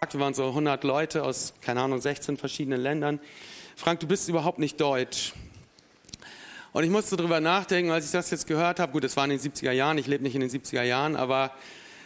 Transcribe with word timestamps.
wir 0.00 0.20
waren 0.20 0.32
so 0.32 0.46
100 0.46 0.82
Leute 0.82 1.22
aus, 1.24 1.52
keine 1.60 1.82
Ahnung, 1.82 2.00
16 2.00 2.38
verschiedenen 2.38 2.80
Ländern. 2.80 3.20
Frank, 3.76 4.00
du 4.00 4.06
bist 4.06 4.30
überhaupt 4.30 4.58
nicht 4.58 4.80
deutsch. 4.80 5.34
Und 6.72 6.84
ich 6.84 6.90
musste 6.90 7.18
darüber 7.18 7.38
nachdenken, 7.40 7.90
als 7.90 8.06
ich 8.06 8.10
das 8.10 8.30
jetzt 8.30 8.46
gehört 8.46 8.80
habe. 8.80 8.92
Gut, 8.92 9.04
es 9.04 9.14
war 9.18 9.24
in 9.24 9.30
den 9.30 9.38
70er 9.38 9.72
Jahren, 9.72 9.98
ich 9.98 10.06
lebe 10.06 10.22
nicht 10.22 10.34
in 10.34 10.40
den 10.40 10.48
70er 10.48 10.84
Jahren, 10.84 11.16
aber 11.16 11.50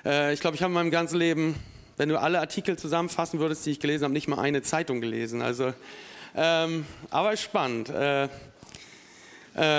äh, 0.05 0.35
ich 0.35 0.41
glaube, 0.41 0.57
ich 0.57 0.63
habe 0.65 0.73
in 0.73 0.75
meinem 0.75 0.91
ganzen 0.91 1.19
Leben, 1.19 1.55
wenn 1.97 2.09
du 2.09 2.19
alle 2.19 2.41
Artikel 2.41 2.77
zusammenfassen 2.77 3.39
würdest, 3.39 3.65
die 3.65 3.71
ich 3.71 3.79
gelesen 3.79 4.03
habe, 4.03 4.13
nicht 4.13 4.27
mal 4.27 4.41
eine 4.41 4.63
Zeitung 4.63 5.01
gelesen. 5.01 5.41
Also, 5.41 5.73
ähm, 6.35 6.87
aber 7.11 7.37
spannend. 7.37 7.91
Äh, 7.91 8.25
äh, 8.25 8.29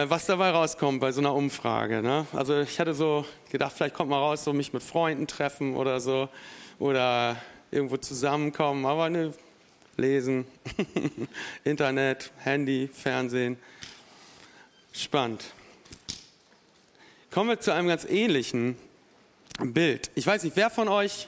was 0.10 0.26
dabei 0.26 0.52
rauskommt 0.52 1.02
bei 1.02 1.12
so 1.12 1.20
einer 1.20 1.36
Umfrage. 1.36 2.02
Ne? 2.02 2.26
Also 2.32 2.62
ich 2.62 2.80
hatte 2.80 2.94
so 2.94 3.26
gedacht, 3.52 3.74
vielleicht 3.76 3.94
kommt 3.94 4.10
mal 4.10 4.20
raus, 4.20 4.46
so 4.46 4.54
mich 4.54 4.72
mit 4.72 4.84
Freunden 4.84 5.28
treffen 5.28 5.76
oder 5.76 6.00
so 6.00 6.30
oder 6.80 7.36
irgendwo 7.76 7.98
zusammenkommen, 7.98 8.86
aber 8.86 9.10
ne, 9.10 9.34
lesen, 9.98 10.46
Internet, 11.66 12.32
Handy, 12.38 12.90
Fernsehen. 12.92 13.58
Spannend. 14.94 15.44
Kommen 17.32 17.50
wir 17.50 17.60
zu 17.60 17.74
einem 17.74 17.90
ganz 17.90 18.06
ähnlichen 18.06 18.78
Bild. 19.60 20.10
Ich 20.16 20.26
weiß 20.26 20.44
nicht, 20.44 20.56
wer 20.56 20.70
von 20.70 20.88
euch 20.88 21.28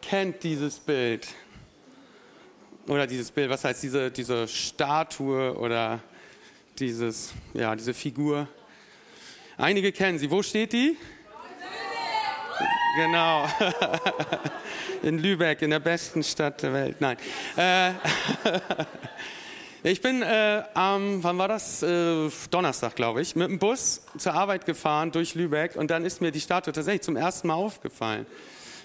kennt 0.00 0.44
dieses 0.44 0.78
Bild? 0.78 1.26
Oder 2.86 3.08
dieses 3.08 3.32
Bild, 3.32 3.50
was 3.50 3.64
heißt 3.64 3.82
diese, 3.82 4.12
diese 4.12 4.46
Statue 4.46 5.56
oder 5.56 6.00
dieses, 6.78 7.32
ja, 7.54 7.74
diese 7.74 7.92
Figur. 7.92 8.46
Einige 9.56 9.90
kennen 9.90 10.18
sie. 10.18 10.30
Wo 10.30 10.42
steht 10.44 10.72
die? 10.72 10.96
Genau. 12.96 13.46
In 15.02 15.18
Lübeck, 15.18 15.60
in 15.62 15.70
der 15.70 15.80
besten 15.80 16.22
Stadt 16.22 16.62
der 16.62 16.72
Welt. 16.72 17.00
Nein. 17.00 17.16
Äh, 17.56 17.90
ich 19.82 20.00
bin 20.00 20.22
äh, 20.22 20.62
am, 20.74 21.22
wann 21.22 21.36
war 21.36 21.48
das? 21.48 21.82
Äh, 21.82 22.30
Donnerstag, 22.50 22.94
glaube 22.94 23.20
ich, 23.20 23.36
mit 23.36 23.48
dem 23.50 23.58
Bus 23.58 24.02
zur 24.16 24.34
Arbeit 24.34 24.64
gefahren 24.64 25.10
durch 25.12 25.34
Lübeck 25.34 25.76
und 25.76 25.90
dann 25.90 26.04
ist 26.04 26.20
mir 26.20 26.30
die 26.30 26.40
Statue 26.40 26.72
tatsächlich 26.72 27.02
zum 27.02 27.16
ersten 27.16 27.48
Mal 27.48 27.54
aufgefallen. 27.54 28.26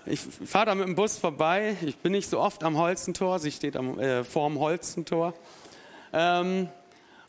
Ich 0.06 0.20
fahre 0.20 0.68
da 0.68 0.76
mit 0.76 0.88
dem 0.88 0.96
Bus 0.96 1.18
vorbei. 1.18 1.78
Ich 1.82 1.98
bin 1.98 2.14
nicht 2.14 2.30
so 2.30 2.40
oft 2.40 2.64
am 2.64 2.78
Holzentor. 2.78 3.38
Sie 3.40 3.52
steht 3.52 3.78
am, 3.78 4.00
äh, 4.00 4.24
vor 4.24 4.50
dem 4.50 4.60
Holzentor. 4.60 5.36
Ähm, 6.12 6.68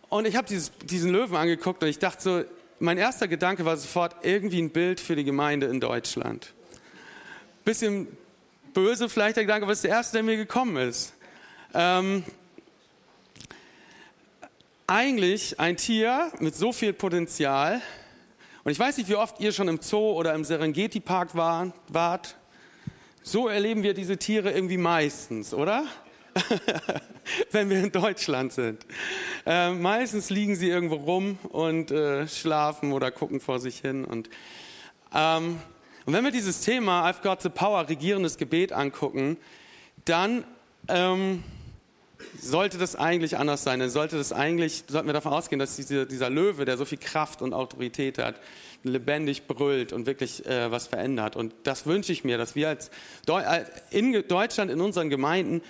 und 0.08 0.26
ich 0.26 0.34
habe 0.34 0.48
diesen 0.48 1.10
Löwen 1.10 1.36
angeguckt 1.36 1.82
und 1.82 1.88
ich 1.88 1.98
dachte 1.98 2.22
so, 2.22 2.42
mein 2.80 2.98
erster 2.98 3.28
Gedanke 3.28 3.64
war 3.64 3.76
sofort 3.76 4.16
irgendwie 4.22 4.60
ein 4.60 4.70
Bild 4.70 5.00
für 5.00 5.14
die 5.14 5.24
Gemeinde 5.24 5.66
in 5.66 5.80
Deutschland. 5.80 6.54
Bisschen 7.64 8.08
böse 8.72 9.08
vielleicht 9.08 9.36
der 9.36 9.44
Gedanke, 9.44 9.64
aber 9.64 9.72
es 9.72 9.78
ist 9.78 9.84
der 9.84 9.90
erste, 9.92 10.14
der 10.14 10.22
mir 10.22 10.36
gekommen 10.36 10.76
ist. 10.76 11.12
Ähm, 11.74 12.24
eigentlich 14.86 15.60
ein 15.60 15.76
Tier 15.76 16.32
mit 16.40 16.56
so 16.56 16.72
viel 16.72 16.94
Potenzial. 16.94 17.82
Und 18.64 18.72
ich 18.72 18.78
weiß 18.78 18.96
nicht, 18.96 19.10
wie 19.10 19.16
oft 19.16 19.38
ihr 19.40 19.52
schon 19.52 19.68
im 19.68 19.80
Zoo 19.82 20.12
oder 20.12 20.34
im 20.34 20.44
Serengeti-Park 20.44 21.34
war, 21.34 21.72
wart. 21.88 22.36
So 23.22 23.48
erleben 23.48 23.82
wir 23.82 23.92
diese 23.92 24.16
Tiere 24.16 24.52
irgendwie 24.52 24.78
meistens, 24.78 25.52
oder? 25.52 25.84
wenn 27.50 27.70
wir 27.70 27.80
in 27.80 27.92
Deutschland 27.92 28.52
sind. 28.52 28.84
Äh, 29.46 29.72
meistens 29.72 30.30
liegen 30.30 30.56
sie 30.56 30.68
irgendwo 30.68 30.96
rum 30.96 31.38
und 31.48 31.90
äh, 31.90 32.26
schlafen 32.28 32.92
oder 32.92 33.10
gucken 33.10 33.40
vor 33.40 33.60
sich 33.60 33.78
hin. 33.78 34.04
Und, 34.04 34.30
ähm, 35.14 35.58
und 36.06 36.12
wenn 36.12 36.24
wir 36.24 36.32
dieses 36.32 36.60
Thema 36.60 37.08
I've 37.08 37.22
Got 37.22 37.42
the 37.42 37.48
Power, 37.48 37.88
regierendes 37.88 38.36
Gebet 38.36 38.72
angucken, 38.72 39.36
dann 40.04 40.44
ähm, 40.88 41.42
sollte 42.38 42.78
das 42.78 42.96
eigentlich 42.96 43.36
anders 43.36 43.62
sein. 43.62 43.80
Dann 43.80 43.90
sollte 43.90 44.16
das 44.16 44.32
eigentlich, 44.32 44.84
sollten 44.88 45.08
wir 45.08 45.12
davon 45.12 45.32
ausgehen, 45.32 45.58
dass 45.58 45.76
diese, 45.76 46.06
dieser 46.06 46.30
Löwe, 46.30 46.64
der 46.64 46.76
so 46.76 46.84
viel 46.84 46.98
Kraft 46.98 47.42
und 47.42 47.52
Autorität 47.52 48.18
hat, 48.18 48.40
lebendig 48.82 49.46
brüllt 49.46 49.92
und 49.92 50.06
wirklich 50.06 50.46
äh, 50.46 50.70
was 50.70 50.86
verändert. 50.86 51.36
Und 51.36 51.54
das 51.64 51.86
wünsche 51.86 52.12
ich 52.12 52.24
mir, 52.24 52.38
dass 52.38 52.54
wir 52.54 52.68
als 52.68 52.90
Deu 53.26 53.42
äh, 53.42 53.64
in 53.90 54.12
Deutschland, 54.26 54.70
in 54.70 54.80
unseren 54.80 55.10
Gemeinden, 55.10 55.62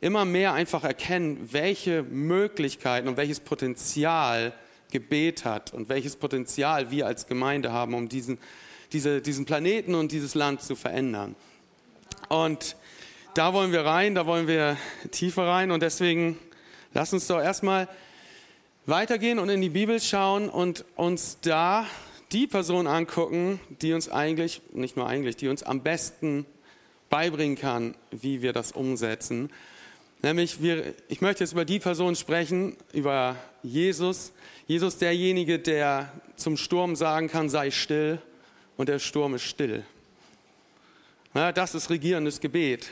immer 0.00 0.24
mehr 0.24 0.52
einfach 0.52 0.84
erkennen, 0.84 1.48
welche 1.52 2.02
Möglichkeiten 2.02 3.08
und 3.08 3.16
welches 3.16 3.40
Potenzial 3.40 4.52
Gebet 4.90 5.44
hat 5.44 5.74
und 5.74 5.88
welches 5.88 6.16
Potenzial 6.16 6.90
wir 6.90 7.06
als 7.06 7.26
Gemeinde 7.26 7.72
haben, 7.72 7.94
um 7.94 8.08
diesen, 8.08 8.38
diese, 8.92 9.20
diesen 9.20 9.44
Planeten 9.44 9.94
und 9.94 10.12
dieses 10.12 10.34
Land 10.34 10.62
zu 10.62 10.76
verändern. 10.76 11.34
Und 12.28 12.76
da 13.34 13.52
wollen 13.52 13.72
wir 13.72 13.84
rein, 13.84 14.14
da 14.14 14.26
wollen 14.26 14.48
wir 14.48 14.76
tiefer 15.10 15.46
rein 15.46 15.70
und 15.70 15.82
deswegen 15.82 16.38
lass 16.94 17.12
uns 17.12 17.26
doch 17.26 17.40
erstmal 17.40 17.88
weitergehen 18.86 19.38
und 19.38 19.50
in 19.50 19.60
die 19.60 19.68
Bibel 19.68 20.00
schauen 20.00 20.48
und 20.48 20.84
uns 20.96 21.38
da 21.42 21.86
die 22.32 22.46
Person 22.46 22.86
angucken, 22.86 23.60
die 23.82 23.92
uns 23.92 24.10
eigentlich, 24.10 24.62
nicht 24.72 24.96
nur 24.96 25.06
eigentlich, 25.06 25.36
die 25.36 25.48
uns 25.48 25.62
am 25.62 25.82
besten 25.82 26.46
beibringen 27.10 27.56
kann, 27.56 27.94
wie 28.10 28.42
wir 28.42 28.52
das 28.52 28.72
umsetzen. 28.72 29.50
Nämlich, 30.22 30.60
wir, 30.60 30.94
ich 31.08 31.20
möchte 31.20 31.44
jetzt 31.44 31.52
über 31.52 31.64
die 31.64 31.78
Person 31.78 32.16
sprechen, 32.16 32.76
über 32.92 33.36
Jesus. 33.62 34.32
Jesus, 34.66 34.98
derjenige, 34.98 35.58
der 35.58 36.12
zum 36.36 36.56
Sturm 36.56 36.96
sagen 36.96 37.28
kann, 37.28 37.48
sei 37.48 37.70
still 37.70 38.20
und 38.76 38.88
der 38.88 38.98
Sturm 38.98 39.34
ist 39.34 39.44
still. 39.44 39.84
Ja, 41.34 41.52
das 41.52 41.74
ist 41.74 41.90
regierendes 41.90 42.40
Gebet. 42.40 42.90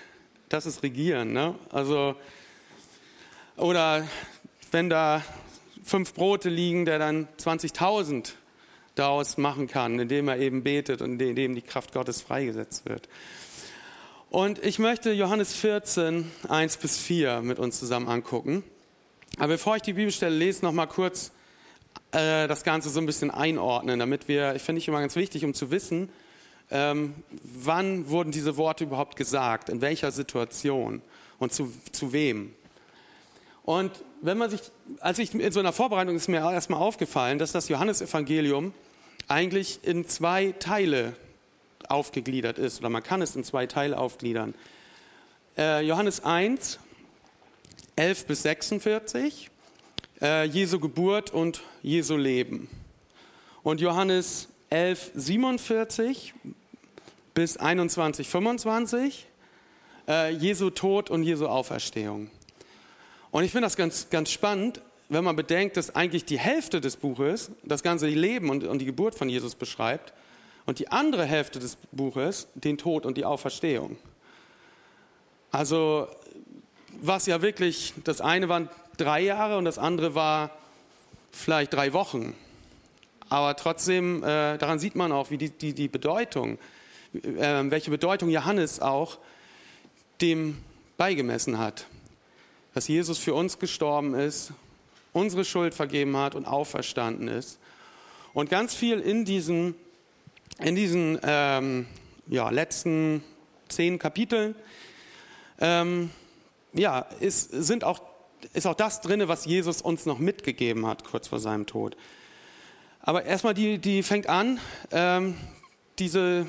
Das 0.49 0.67
ist 0.67 0.83
Regieren. 0.85 1.33
Ne? 1.33 1.57
Also, 1.71 2.15
oder 3.57 4.07
wenn 4.71 4.89
da 4.89 5.25
fünf 5.83 6.15
Brote 6.15 6.49
liegen, 6.49 6.85
der 6.85 6.99
dann 6.99 7.27
20.000 7.39 8.33
daraus 8.95 9.37
machen 9.37 9.67
kann, 9.67 9.99
indem 9.99 10.29
er 10.29 10.39
eben 10.39 10.63
betet 10.63 11.03
und 11.03 11.21
indem 11.21 11.55
die 11.55 11.63
Kraft 11.63 11.93
Gottes 11.93 12.23
freigesetzt 12.23 12.87
wird. 12.87 13.09
Und 14.37 14.63
ich 14.63 14.79
möchte 14.79 15.13
Johannes 15.13 15.55
14, 15.55 16.31
1 16.51 16.77
bis 16.77 16.99
4 16.99 17.41
mit 17.41 17.59
uns 17.59 17.79
zusammen 17.79 18.07
angucken. 18.07 18.63
Aber 19.39 19.55
bevor 19.55 19.77
ich 19.77 19.83
die 19.83 19.95
Bibelstelle 19.95 20.37
lese, 20.37 20.63
noch 20.63 20.73
mal 20.73 20.85
kurz 20.85 21.33
äh, 22.13 22.47
das 22.47 22.63
Ganze 22.63 22.91
so 22.91 23.01
ein 23.01 23.07
bisschen 23.07 23.31
einordnen, 23.31 23.99
damit 23.99 24.29
wir, 24.29 24.55
ich 24.55 24.61
finde 24.61 24.81
ich 24.81 24.89
immer 24.89 25.01
ganz 25.01 25.17
wichtig, 25.17 25.43
um 25.47 25.55
zu 25.55 25.71
wissen, 25.71 26.11
ähm, 26.71 27.15
wann 27.31 28.11
wurden 28.11 28.31
diese 28.31 28.59
Worte 28.59 28.85
überhaupt 28.85 29.17
gesagt, 29.17 29.71
in 29.71 29.81
welcher 29.81 30.11
Situation 30.11 31.01
und 31.39 31.55
zu, 31.55 31.73
zu 31.93 32.13
wem. 32.13 32.55
Und 33.63 33.91
wenn 34.21 34.37
man 34.37 34.51
sich, 34.51 34.61
als 35.01 35.19
ich 35.19 35.33
in 35.33 35.51
so 35.51 35.61
einer 35.61 35.73
Vorbereitung 35.73 36.15
ist 36.15 36.29
mir 36.29 36.41
erstmal 36.41 36.83
aufgefallen, 36.83 37.39
dass 37.39 37.53
das 37.53 37.71
Johannesevangelium 37.71 38.75
eigentlich 39.29 39.81
in 39.83 40.07
zwei 40.07 40.53
Teile 40.59 41.15
aufgegliedert 41.89 42.59
ist, 42.59 42.81
oder 42.81 42.89
man 42.89 43.03
kann 43.03 43.23
es 43.23 43.37
in 43.37 43.45
zwei 43.45 43.67
Teile 43.67 43.99
aufgliedern. 43.99 44.55
Äh, 45.57 45.83
Johannes 45.87 46.25
1, 46.25 46.79
11 47.97 48.27
bis 48.27 48.43
46, 48.43 49.51
äh, 50.21 50.45
Jesu 50.45 50.81
Geburt 50.81 51.31
und 51.31 51.63
Jesu 51.83 52.17
Leben. 52.17 52.69
Und 53.63 53.81
Johannes 53.81 54.49
11, 54.71 55.13
47 55.15 56.35
bis 57.35 57.57
21, 57.57 58.29
25, 58.29 59.27
äh, 60.09 60.33
Jesu 60.33 60.71
Tod 60.71 61.11
und 61.11 61.23
Jesu 61.23 61.47
Auferstehung. 61.47 62.31
Und 63.31 63.45
ich 63.45 63.53
finde 63.53 63.67
das 63.67 63.77
ganz, 63.77 64.11
ganz 64.11 64.31
spannend, 64.31 64.81
wenn 65.09 65.25
man 65.25 65.37
bedenkt, 65.37 65.77
dass 65.77 65.95
eigentlich 65.95 66.25
die 66.25 66.39
Hälfte 66.39 66.81
des 66.81 66.97
Buches 66.97 67.51
das 67.63 67.83
ganze 67.83 68.09
Leben 68.09 68.51
und, 68.51 68.65
und 68.65 68.79
die 68.81 68.87
Geburt 68.87 69.15
von 69.15 69.29
Jesus 69.29 69.55
beschreibt 69.55 70.13
und 70.67 70.81
die 70.81 70.91
andere 70.91 71.25
Hälfte 71.25 71.59
des 71.59 71.77
Buches 71.93 72.49
den 72.55 72.77
Tod 72.77 73.07
und 73.07 73.17
die 73.17 73.25
Auferstehung. 73.25 73.97
Also 75.51 76.09
was 77.01 77.27
ja 77.27 77.41
wirklich, 77.41 77.95
das 78.05 78.21
eine 78.21 78.49
waren 78.49 78.69
drei 78.97 79.21
Jahre 79.21 79.59
und 79.59 79.65
das 79.65 79.79
andere 79.79 80.15
war 80.15 80.51
vielleicht 81.31 81.73
drei 81.73 81.93
Wochen. 81.93 82.35
Aber 83.29 83.57
trotzdem, 83.57 84.23
äh, 84.23 84.57
daran 84.59 84.79
sieht 84.79 84.95
man 84.95 85.13
auch, 85.13 85.31
wie 85.31 85.39
die, 85.39 85.51
die, 85.51 85.75
die 85.75 85.89
Bedeutung, 85.89 86.59
äh, 87.13 87.63
welche 87.71 87.91
Bedeutung 87.91 88.31
Johannes 88.31 88.81
auch 88.81 89.19
dem 90.21 90.59
beigemessen 90.97 91.59
hat. 91.59 91.87
Dass 92.75 92.89
Jesus 92.89 93.19
für 93.19 93.35
uns 93.35 93.59
gestorben 93.59 94.15
ist, 94.15 94.53
unsere 95.13 95.45
Schuld 95.45 95.75
vergeben 95.75 96.17
hat 96.17 96.35
und 96.35 96.47
auferstanden 96.47 97.29
ist. 97.29 97.59
Und 98.33 98.51
ganz 98.51 98.75
viel 98.75 99.01
in 99.01 99.25
diesem 99.25 99.75
in 100.61 100.75
diesen 100.75 101.19
ähm, 101.23 101.87
ja, 102.27 102.51
letzten 102.51 103.23
zehn 103.69 103.99
Kapiteln 103.99 104.55
ähm, 105.61 106.11
ja, 106.73 107.01
ist, 107.21 107.51
sind 107.51 107.85
auch, 107.85 108.01
ist 108.53 108.67
auch 108.67 108.75
das 108.75 109.01
drin, 109.01 109.27
was 109.29 109.45
Jesus 109.47 109.83
uns 109.83 110.07
noch 110.07 110.19
mitgegeben 110.19 110.87
hat, 110.87 111.05
kurz 111.05 111.29
vor 111.29 111.39
seinem 111.39 111.67
Tod. 111.67 111.97
Aber 113.01 113.25
erstmal, 113.25 113.55
die, 113.55 113.79
die 113.79 114.03
fängt 114.03 114.29
an, 114.29 114.59
ähm, 114.91 115.37
diese 115.99 116.47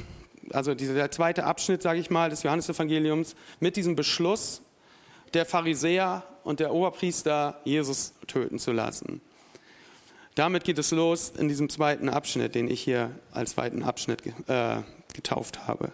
also 0.54 0.76
dieser 0.76 1.10
zweite 1.12 1.44
Abschnitt, 1.44 1.82
sage 1.82 2.00
ich 2.00 2.10
mal, 2.10 2.30
des 2.30 2.44
Johannesevangeliums, 2.44 3.36
mit 3.60 3.76
diesem 3.76 3.96
Beschluss 3.96 4.62
der 5.34 5.46
Pharisäer 5.46 6.24
und 6.44 6.60
der 6.60 6.74
Oberpriester, 6.74 7.60
Jesus 7.64 8.14
töten 8.28 8.60
zu 8.60 8.72
lassen. 8.72 9.22
Damit 10.38 10.66
geht 10.66 10.78
es 10.78 10.92
los 10.92 11.34
in 11.36 11.48
diesem 11.48 11.68
zweiten 11.68 12.10
Abschnitt, 12.10 12.54
den 12.54 12.70
ich 12.70 12.82
hier 12.82 13.10
als 13.32 13.52
zweiten 13.52 13.82
Abschnitt 13.82 14.22
äh, 14.48 14.78
getauft 15.16 15.68
habe. 15.68 15.92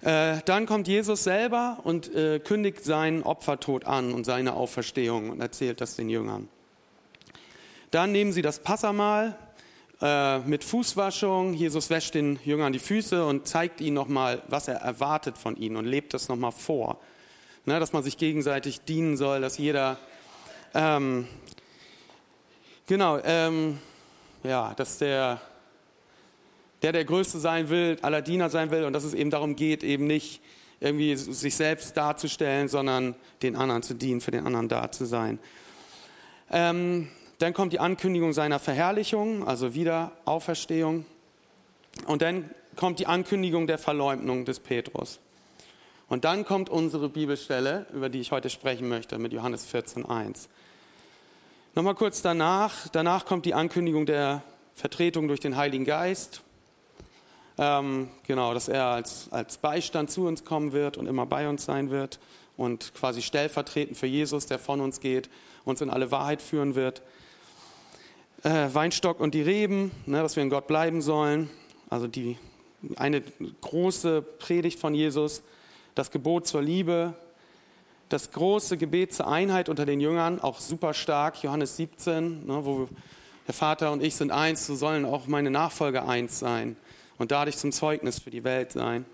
Äh, 0.00 0.38
dann 0.44 0.66
kommt 0.66 0.88
Jesus 0.88 1.22
selber 1.22 1.78
und 1.84 2.12
äh, 2.12 2.40
kündigt 2.40 2.84
seinen 2.84 3.22
Opfertod 3.22 3.84
an 3.84 4.12
und 4.12 4.24
seine 4.24 4.54
Auferstehung 4.54 5.30
und 5.30 5.40
erzählt 5.40 5.80
das 5.80 5.94
den 5.94 6.10
Jüngern. 6.10 6.48
Dann 7.92 8.10
nehmen 8.10 8.32
sie 8.32 8.42
das 8.42 8.58
Passamahl 8.58 9.38
äh, 10.02 10.40
mit 10.40 10.64
Fußwaschung. 10.64 11.54
Jesus 11.54 11.90
wäscht 11.90 12.14
den 12.14 12.40
Jüngern 12.44 12.72
die 12.72 12.80
Füße 12.80 13.24
und 13.24 13.46
zeigt 13.46 13.80
ihnen 13.80 13.94
nochmal, 13.94 14.42
was 14.48 14.66
er 14.66 14.78
erwartet 14.78 15.38
von 15.38 15.56
ihnen 15.56 15.76
und 15.76 15.84
lebt 15.84 16.12
das 16.12 16.28
nochmal 16.28 16.50
vor. 16.50 16.98
Ne, 17.66 17.78
dass 17.78 17.92
man 17.92 18.02
sich 18.02 18.18
gegenseitig 18.18 18.80
dienen 18.80 19.16
soll, 19.16 19.40
dass 19.40 19.58
jeder, 19.58 19.96
ähm, 20.74 21.28
genau, 22.88 23.20
ähm, 23.22 23.78
ja, 24.42 24.74
dass 24.74 24.98
der, 24.98 25.40
der 26.82 26.92
der 26.92 27.04
Größte 27.04 27.38
sein 27.38 27.68
will, 27.68 27.98
aller 28.02 28.22
Diener 28.22 28.50
sein 28.50 28.72
will 28.72 28.82
und 28.82 28.92
dass 28.92 29.04
es 29.04 29.14
eben 29.14 29.30
darum 29.30 29.54
geht, 29.54 29.84
eben 29.84 30.08
nicht 30.08 30.40
irgendwie 30.80 31.14
sich 31.16 31.54
selbst 31.54 31.96
darzustellen, 31.96 32.68
sondern 32.68 33.14
den 33.42 33.54
anderen 33.54 33.82
zu 33.82 33.94
dienen, 33.94 34.20
für 34.20 34.30
den 34.30 34.46
anderen 34.46 34.68
da 34.68 34.90
zu 34.90 35.04
sein. 35.04 35.38
Ähm, 36.50 37.08
dann 37.38 37.52
kommt 37.52 37.72
die 37.72 37.78
Ankündigung 37.78 38.32
seiner 38.32 38.58
Verherrlichung, 38.58 39.46
also 39.46 39.74
wieder 39.74 40.12
Auferstehung. 40.24 41.04
Und 42.06 42.22
dann 42.22 42.50
kommt 42.74 42.98
die 42.98 43.06
Ankündigung 43.06 43.66
der 43.66 43.78
Verleumdung 43.78 44.44
des 44.44 44.60
Petrus. 44.60 45.20
Und 46.08 46.24
dann 46.24 46.44
kommt 46.44 46.70
unsere 46.70 47.08
Bibelstelle, 47.08 47.86
über 47.92 48.08
die 48.08 48.20
ich 48.20 48.32
heute 48.32 48.50
sprechen 48.50 48.88
möchte, 48.88 49.18
mit 49.18 49.32
Johannes 49.32 49.72
14.1. 49.72 50.48
Nochmal 51.78 51.94
kurz 51.94 52.22
danach, 52.22 52.88
danach 52.88 53.24
kommt 53.24 53.46
die 53.46 53.54
Ankündigung 53.54 54.04
der 54.04 54.42
Vertretung 54.74 55.28
durch 55.28 55.38
den 55.38 55.56
Heiligen 55.56 55.84
Geist. 55.84 56.42
Ähm, 57.56 58.08
genau, 58.26 58.52
dass 58.52 58.66
er 58.66 58.86
als, 58.86 59.28
als 59.30 59.58
Beistand 59.58 60.10
zu 60.10 60.26
uns 60.26 60.44
kommen 60.44 60.72
wird 60.72 60.96
und 60.96 61.06
immer 61.06 61.24
bei 61.24 61.48
uns 61.48 61.64
sein 61.64 61.90
wird 61.90 62.18
und 62.56 62.94
quasi 62.94 63.22
stellvertretend 63.22 63.96
für 63.96 64.08
Jesus, 64.08 64.46
der 64.46 64.58
von 64.58 64.80
uns 64.80 64.98
geht, 64.98 65.30
uns 65.64 65.80
in 65.80 65.88
alle 65.88 66.10
Wahrheit 66.10 66.42
führen 66.42 66.74
wird 66.74 67.00
äh, 68.42 68.66
Weinstock 68.72 69.20
und 69.20 69.32
die 69.32 69.42
Reben, 69.42 69.92
ne, 70.04 70.20
dass 70.20 70.34
wir 70.34 70.42
in 70.42 70.50
Gott 70.50 70.66
bleiben 70.66 71.00
sollen. 71.00 71.48
Also 71.88 72.08
die, 72.08 72.38
eine 72.96 73.22
große 73.60 74.22
Predigt 74.22 74.80
von 74.80 74.96
Jesus, 74.96 75.42
das 75.94 76.10
Gebot 76.10 76.48
zur 76.48 76.60
Liebe, 76.60 77.14
das 78.08 78.30
große 78.30 78.76
Gebet 78.76 79.12
zur 79.12 79.28
Einheit 79.28 79.68
unter 79.68 79.84
den 79.84 80.00
Jüngern, 80.00 80.40
auch 80.40 80.60
super 80.60 80.94
stark, 80.94 81.42
Johannes 81.42 81.76
17, 81.76 82.46
ne, 82.46 82.64
wo 82.64 82.88
der 83.46 83.54
Vater 83.54 83.92
und 83.92 84.02
ich 84.02 84.14
sind 84.14 84.30
eins, 84.30 84.66
so 84.66 84.74
sollen 84.74 85.04
auch 85.04 85.26
meine 85.26 85.50
Nachfolger 85.50 86.08
eins 86.08 86.38
sein 86.38 86.76
und 87.18 87.30
dadurch 87.30 87.56
zum 87.56 87.72
Zeugnis 87.72 88.18
für 88.18 88.30
die 88.30 88.44
Welt 88.44 88.72
sein. 88.72 89.04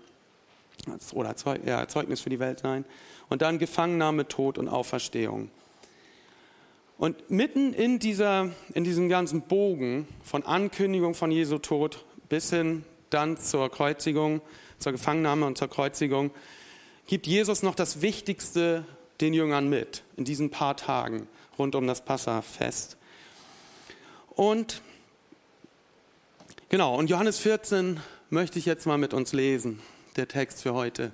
Oder 1.13 1.35
Zeug, 1.35 1.61
ja, 1.65 1.87
Zeugnis 1.87 2.21
für 2.21 2.29
die 2.29 2.39
Welt 2.39 2.59
sein. 2.59 2.85
Und 3.29 3.41
dann 3.41 3.59
Gefangennahme, 3.59 4.27
Tod 4.27 4.57
und 4.57 4.67
Auferstehung. 4.67 5.49
Und 6.97 7.29
mitten 7.29 7.73
in, 7.73 7.99
dieser, 7.99 8.51
in 8.73 8.83
diesem 8.83 9.09
ganzen 9.09 9.41
Bogen 9.41 10.07
von 10.23 10.43
Ankündigung 10.43 11.13
von 11.13 11.31
Jesu 11.31 11.57
Tod 11.57 12.05
bis 12.29 12.51
hin 12.51 12.85
dann 13.09 13.37
zur 13.37 13.69
Kreuzigung, 13.69 14.41
zur 14.79 14.91
Gefangennahme 14.91 15.45
und 15.45 15.57
zur 15.57 15.69
Kreuzigung, 15.69 16.31
gibt 17.07 17.27
Jesus 17.27 17.63
noch 17.63 17.75
das 17.75 18.01
Wichtigste 18.01 18.85
den 19.21 19.33
Jüngern 19.33 19.69
mit 19.69 20.03
in 20.17 20.25
diesen 20.25 20.49
paar 20.49 20.75
Tagen 20.75 21.27
rund 21.57 21.75
um 21.75 21.87
das 21.87 22.03
Passafest. 22.03 22.97
Und 24.31 24.81
genau, 26.69 26.95
und 26.95 27.09
Johannes 27.09 27.39
14 27.39 27.99
möchte 28.29 28.59
ich 28.59 28.65
jetzt 28.65 28.85
mal 28.85 28.97
mit 28.97 29.13
uns 29.13 29.31
lesen, 29.31 29.81
der 30.17 30.27
Text 30.27 30.61
für 30.61 30.73
heute. 30.73 31.11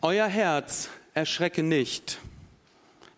Euer 0.00 0.26
Herz 0.26 0.88
erschrecke 1.12 1.62
nicht 1.62 2.18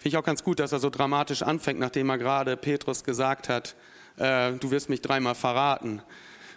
Finde 0.03 0.17
ich 0.17 0.21
auch 0.21 0.27
ganz 0.27 0.43
gut, 0.43 0.59
dass 0.59 0.73
er 0.73 0.81
so 0.81 0.91
dramatisch 0.91 1.43
anfängt, 1.43 1.79
nachdem 1.79 2.11
er 2.11 2.19
gerade 2.19 2.57
Petrus 2.57 3.05
gesagt 3.05 3.49
hat, 3.49 3.77
äh, 4.17 4.51
du 4.51 4.73
wirst 4.73 4.89
mich 4.89 5.01
dreimal 5.01 5.37
verraten. 5.37 6.03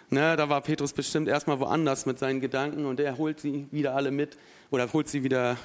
Ne, 0.08 0.36
da 0.36 0.48
war 0.48 0.60
Petrus 0.60 0.92
bestimmt 0.92 1.26
erstmal 1.26 1.58
woanders 1.58 2.06
mit 2.06 2.18
seinen 2.20 2.40
Gedanken 2.40 2.86
und 2.86 3.00
er 3.00 3.18
holt 3.18 3.40
sie 3.40 3.66
wieder 3.72 3.96
alle 3.96 4.12
mit 4.12 4.38
oder 4.70 4.92
holt 4.92 5.08
sie 5.08 5.24
wieder 5.24 5.56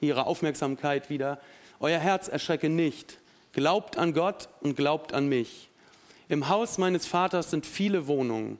ihre 0.00 0.26
Aufmerksamkeit 0.26 1.08
wieder. 1.08 1.40
Euer 1.80 1.98
Herz 1.98 2.28
erschrecke 2.28 2.68
nicht. 2.68 3.18
Glaubt 3.52 3.96
an 3.96 4.12
Gott 4.12 4.50
und 4.60 4.76
glaubt 4.76 5.14
an 5.14 5.26
mich. 5.28 5.70
Im 6.28 6.48
Haus 6.48 6.76
meines 6.76 7.06
Vaters 7.06 7.50
sind 7.50 7.64
viele 7.64 8.06
Wohnungen. 8.06 8.58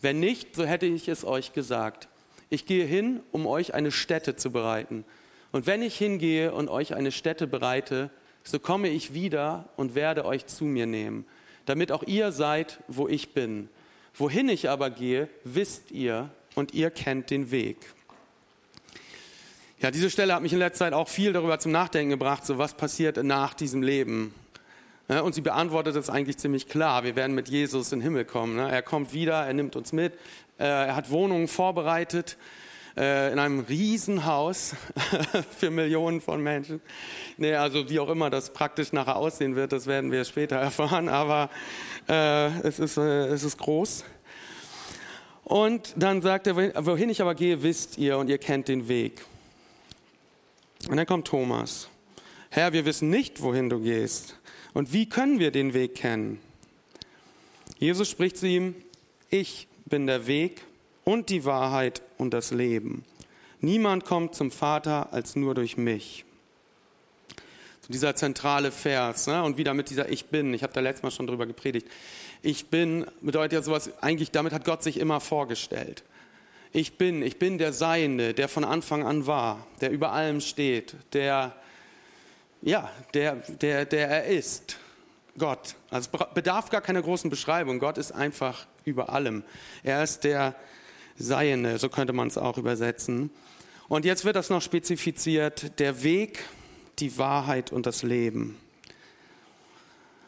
Wenn 0.00 0.18
nicht, 0.18 0.56
so 0.56 0.64
hätte 0.64 0.86
ich 0.86 1.08
es 1.08 1.24
euch 1.24 1.52
gesagt. 1.52 2.08
Ich 2.48 2.64
gehe 2.64 2.86
hin, 2.86 3.20
um 3.32 3.46
euch 3.46 3.74
eine 3.74 3.90
Stätte 3.90 4.36
zu 4.36 4.50
bereiten. 4.50 5.04
Und 5.52 5.66
wenn 5.66 5.82
ich 5.82 5.96
hingehe 5.96 6.52
und 6.52 6.68
euch 6.68 6.94
eine 6.94 7.12
Stätte 7.12 7.46
bereite, 7.46 8.10
so 8.42 8.58
komme 8.58 8.88
ich 8.88 9.14
wieder 9.14 9.68
und 9.76 9.94
werde 9.94 10.24
euch 10.24 10.46
zu 10.46 10.64
mir 10.64 10.86
nehmen, 10.86 11.26
damit 11.66 11.92
auch 11.92 12.02
ihr 12.02 12.32
seid, 12.32 12.80
wo 12.88 13.08
ich 13.08 13.32
bin. 13.34 13.68
Wohin 14.16 14.48
ich 14.48 14.70
aber 14.70 14.90
gehe, 14.90 15.28
wisst 15.42 15.90
ihr 15.90 16.30
und 16.54 16.72
ihr 16.72 16.90
kennt 16.90 17.30
den 17.30 17.50
Weg. 17.50 17.78
Ja, 19.80 19.90
diese 19.90 20.08
Stelle 20.08 20.34
hat 20.34 20.42
mich 20.42 20.52
in 20.52 20.60
letzter 20.60 20.86
Zeit 20.86 20.92
auch 20.92 21.08
viel 21.08 21.32
darüber 21.32 21.58
zum 21.58 21.72
Nachdenken 21.72 22.10
gebracht, 22.10 22.46
so 22.46 22.56
was 22.56 22.74
passiert 22.74 23.22
nach 23.22 23.54
diesem 23.54 23.82
Leben. 23.82 24.32
Und 25.08 25.34
sie 25.34 25.42
beantwortet 25.42 25.96
es 25.96 26.08
eigentlich 26.08 26.38
ziemlich 26.38 26.68
klar. 26.68 27.04
Wir 27.04 27.16
werden 27.16 27.34
mit 27.34 27.48
Jesus 27.48 27.92
in 27.92 27.98
den 27.98 28.04
Himmel 28.04 28.24
kommen. 28.24 28.58
Er 28.58 28.82
kommt 28.82 29.12
wieder, 29.12 29.44
er 29.44 29.52
nimmt 29.52 29.76
uns 29.76 29.92
mit, 29.92 30.14
äh, 30.58 30.64
er 30.64 30.96
hat 30.96 31.10
Wohnungen 31.10 31.48
vorbereitet 31.48 32.38
äh, 32.96 33.32
in 33.32 33.38
einem 33.38 33.60
Riesenhaus 33.60 34.74
für 35.58 35.70
Millionen 35.70 36.20
von 36.20 36.42
Menschen. 36.42 36.80
Nee, 37.36 37.54
also 37.54 37.90
wie 37.90 37.98
auch 37.98 38.08
immer 38.08 38.30
das 38.30 38.50
praktisch 38.50 38.92
nachher 38.92 39.16
aussehen 39.16 39.56
wird, 39.56 39.72
das 39.72 39.86
werden 39.86 40.12
wir 40.12 40.24
später 40.24 40.56
erfahren, 40.60 41.08
aber 41.08 41.50
äh, 42.08 42.46
es, 42.60 42.78
ist, 42.78 42.96
äh, 42.96 43.26
es 43.26 43.42
ist 43.42 43.58
groß. 43.58 44.04
Und 45.44 45.92
dann 45.96 46.22
sagt 46.22 46.46
er, 46.46 46.56
wohin 46.86 47.10
ich 47.10 47.20
aber 47.20 47.34
gehe, 47.34 47.62
wisst 47.62 47.98
ihr 47.98 48.16
und 48.18 48.28
ihr 48.28 48.38
kennt 48.38 48.68
den 48.68 48.88
Weg. 48.88 49.24
Und 50.88 50.96
dann 50.96 51.06
kommt 51.06 51.26
Thomas. 51.26 51.88
Herr, 52.50 52.72
wir 52.72 52.84
wissen 52.84 53.10
nicht, 53.10 53.42
wohin 53.42 53.68
du 53.68 53.80
gehst. 53.80 54.38
Und 54.72 54.92
wie 54.92 55.08
können 55.08 55.38
wir 55.38 55.50
den 55.50 55.74
Weg 55.74 55.94
kennen? 55.94 56.40
Jesus 57.78 58.08
spricht 58.08 58.38
zu 58.38 58.46
ihm, 58.46 58.74
ich 59.28 59.68
bin 59.86 60.06
der 60.06 60.26
Weg 60.26 60.62
und 61.04 61.28
die 61.28 61.44
Wahrheit 61.44 62.02
und 62.16 62.32
das 62.32 62.50
Leben. 62.50 63.04
Niemand 63.60 64.04
kommt 64.04 64.34
zum 64.34 64.50
Vater 64.50 65.12
als 65.12 65.36
nur 65.36 65.54
durch 65.54 65.76
mich. 65.76 66.24
So 67.80 67.92
dieser 67.92 68.14
zentrale 68.14 68.70
Vers 68.70 69.26
ne? 69.26 69.42
und 69.42 69.58
wieder 69.58 69.74
mit 69.74 69.90
dieser 69.90 70.08
Ich 70.08 70.26
bin. 70.26 70.54
Ich 70.54 70.62
habe 70.62 70.72
da 70.72 70.80
letztes 70.80 71.02
Mal 71.02 71.10
schon 71.10 71.26
drüber 71.26 71.46
gepredigt. 71.46 71.86
Ich 72.46 72.66
bin 72.66 73.06
bedeutet 73.22 73.54
ja 73.54 73.62
sowas, 73.62 73.90
eigentlich 74.02 74.30
damit 74.30 74.52
hat 74.52 74.66
Gott 74.66 74.82
sich 74.82 75.00
immer 75.00 75.20
vorgestellt. 75.20 76.04
Ich 76.72 76.98
bin, 76.98 77.22
ich 77.22 77.38
bin 77.38 77.56
der 77.56 77.72
Seiende, 77.72 78.34
der 78.34 78.50
von 78.50 78.64
Anfang 78.64 79.02
an 79.02 79.26
war, 79.26 79.66
der 79.80 79.90
über 79.90 80.12
allem 80.12 80.42
steht, 80.42 80.94
der, 81.14 81.56
ja, 82.60 82.90
der, 83.14 83.36
der, 83.36 83.86
der 83.86 84.10
er 84.10 84.24
ist. 84.26 84.76
Gott. 85.38 85.74
Also 85.88 86.10
bedarf 86.34 86.68
gar 86.68 86.82
keiner 86.82 87.00
großen 87.00 87.30
Beschreibung. 87.30 87.78
Gott 87.78 87.96
ist 87.96 88.12
einfach 88.12 88.66
über 88.84 89.08
allem. 89.08 89.42
Er 89.82 90.02
ist 90.02 90.24
der 90.24 90.54
Seiende, 91.16 91.78
so 91.78 91.88
könnte 91.88 92.12
man 92.12 92.28
es 92.28 92.36
auch 92.36 92.58
übersetzen. 92.58 93.30
Und 93.88 94.04
jetzt 94.04 94.26
wird 94.26 94.36
das 94.36 94.50
noch 94.50 94.60
spezifiziert, 94.60 95.78
der 95.80 96.02
Weg, 96.02 96.44
die 96.98 97.16
Wahrheit 97.16 97.72
und 97.72 97.86
das 97.86 98.02
Leben. 98.02 98.58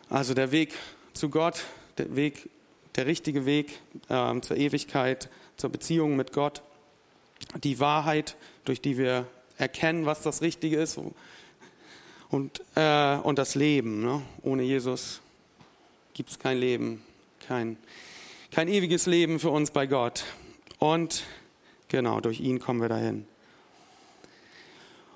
Also 0.08 0.32
der 0.32 0.50
Weg 0.50 0.72
zu 1.12 1.28
Gott, 1.28 1.62
der 1.98 2.16
Weg, 2.16 2.48
der 2.96 3.06
richtige 3.06 3.46
Weg 3.46 3.80
äh, 4.08 4.40
zur 4.40 4.56
Ewigkeit, 4.56 5.28
zur 5.56 5.70
Beziehung 5.70 6.16
mit 6.16 6.32
Gott, 6.32 6.62
die 7.62 7.80
Wahrheit, 7.80 8.36
durch 8.64 8.80
die 8.80 8.98
wir 8.98 9.26
erkennen, 9.58 10.06
was 10.06 10.22
das 10.22 10.42
Richtige 10.42 10.76
ist, 10.76 10.98
und, 12.30 12.60
äh, 12.74 13.16
und 13.16 13.38
das 13.38 13.54
Leben. 13.54 14.02
Ne? 14.02 14.22
Ohne 14.42 14.62
Jesus 14.62 15.20
gibt 16.14 16.30
es 16.30 16.38
kein 16.38 16.58
Leben, 16.58 17.02
kein, 17.46 17.76
kein 18.50 18.68
ewiges 18.68 19.06
Leben 19.06 19.38
für 19.38 19.50
uns 19.50 19.70
bei 19.70 19.86
Gott. 19.86 20.24
Und 20.78 21.24
genau, 21.88 22.20
durch 22.20 22.40
ihn 22.40 22.58
kommen 22.58 22.80
wir 22.80 22.88
dahin. 22.88 23.26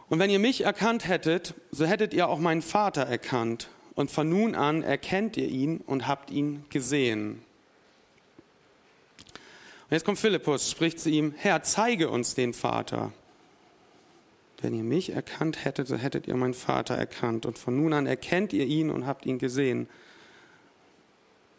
Und 0.09 0.19
wenn 0.19 0.31
ihr 0.31 0.39
mich 0.39 0.63
erkannt 0.63 1.07
hättet, 1.07 1.55
so 1.71 1.87
hättet 1.87 2.13
ihr 2.15 2.29
auch 2.29 2.39
meinen 2.39 2.63
Vater 2.63 3.03
erkannt. 3.03 3.69
Und 4.01 4.11
von 4.11 4.31
nun 4.31 4.55
an 4.55 4.83
erkennt 4.83 5.37
ihr 5.37 5.47
ihn 5.47 5.83
und 5.87 6.09
habt 6.09 6.31
ihn 6.31 6.65
gesehen. 6.71 7.43
Und 9.33 9.91
jetzt 9.91 10.07
kommt 10.07 10.19
Philippus, 10.19 10.71
spricht 10.71 10.99
zu 10.99 11.11
ihm, 11.11 11.35
Herr, 11.37 11.63
zeige 11.63 12.09
uns 12.09 12.35
den 12.35 12.55
Vater. 12.55 13.13
Wenn 14.63 14.73
ihr 14.73 14.85
mich 14.85 15.13
erkannt 15.13 15.67
hättet, 15.67 15.87
so 15.87 15.97
hättet 15.97 16.29
ihr 16.29 16.35
meinen 16.35 16.55
Vater 16.55 16.95
erkannt. 16.95 17.45
Und 17.45 17.59
von 17.59 17.77
nun 17.77 17.93
an 17.93 18.07
erkennt 18.07 18.55
ihr 18.55 18.65
ihn 18.65 18.89
und 18.89 19.05
habt 19.05 19.27
ihn 19.27 19.39
gesehen. 19.39 19.87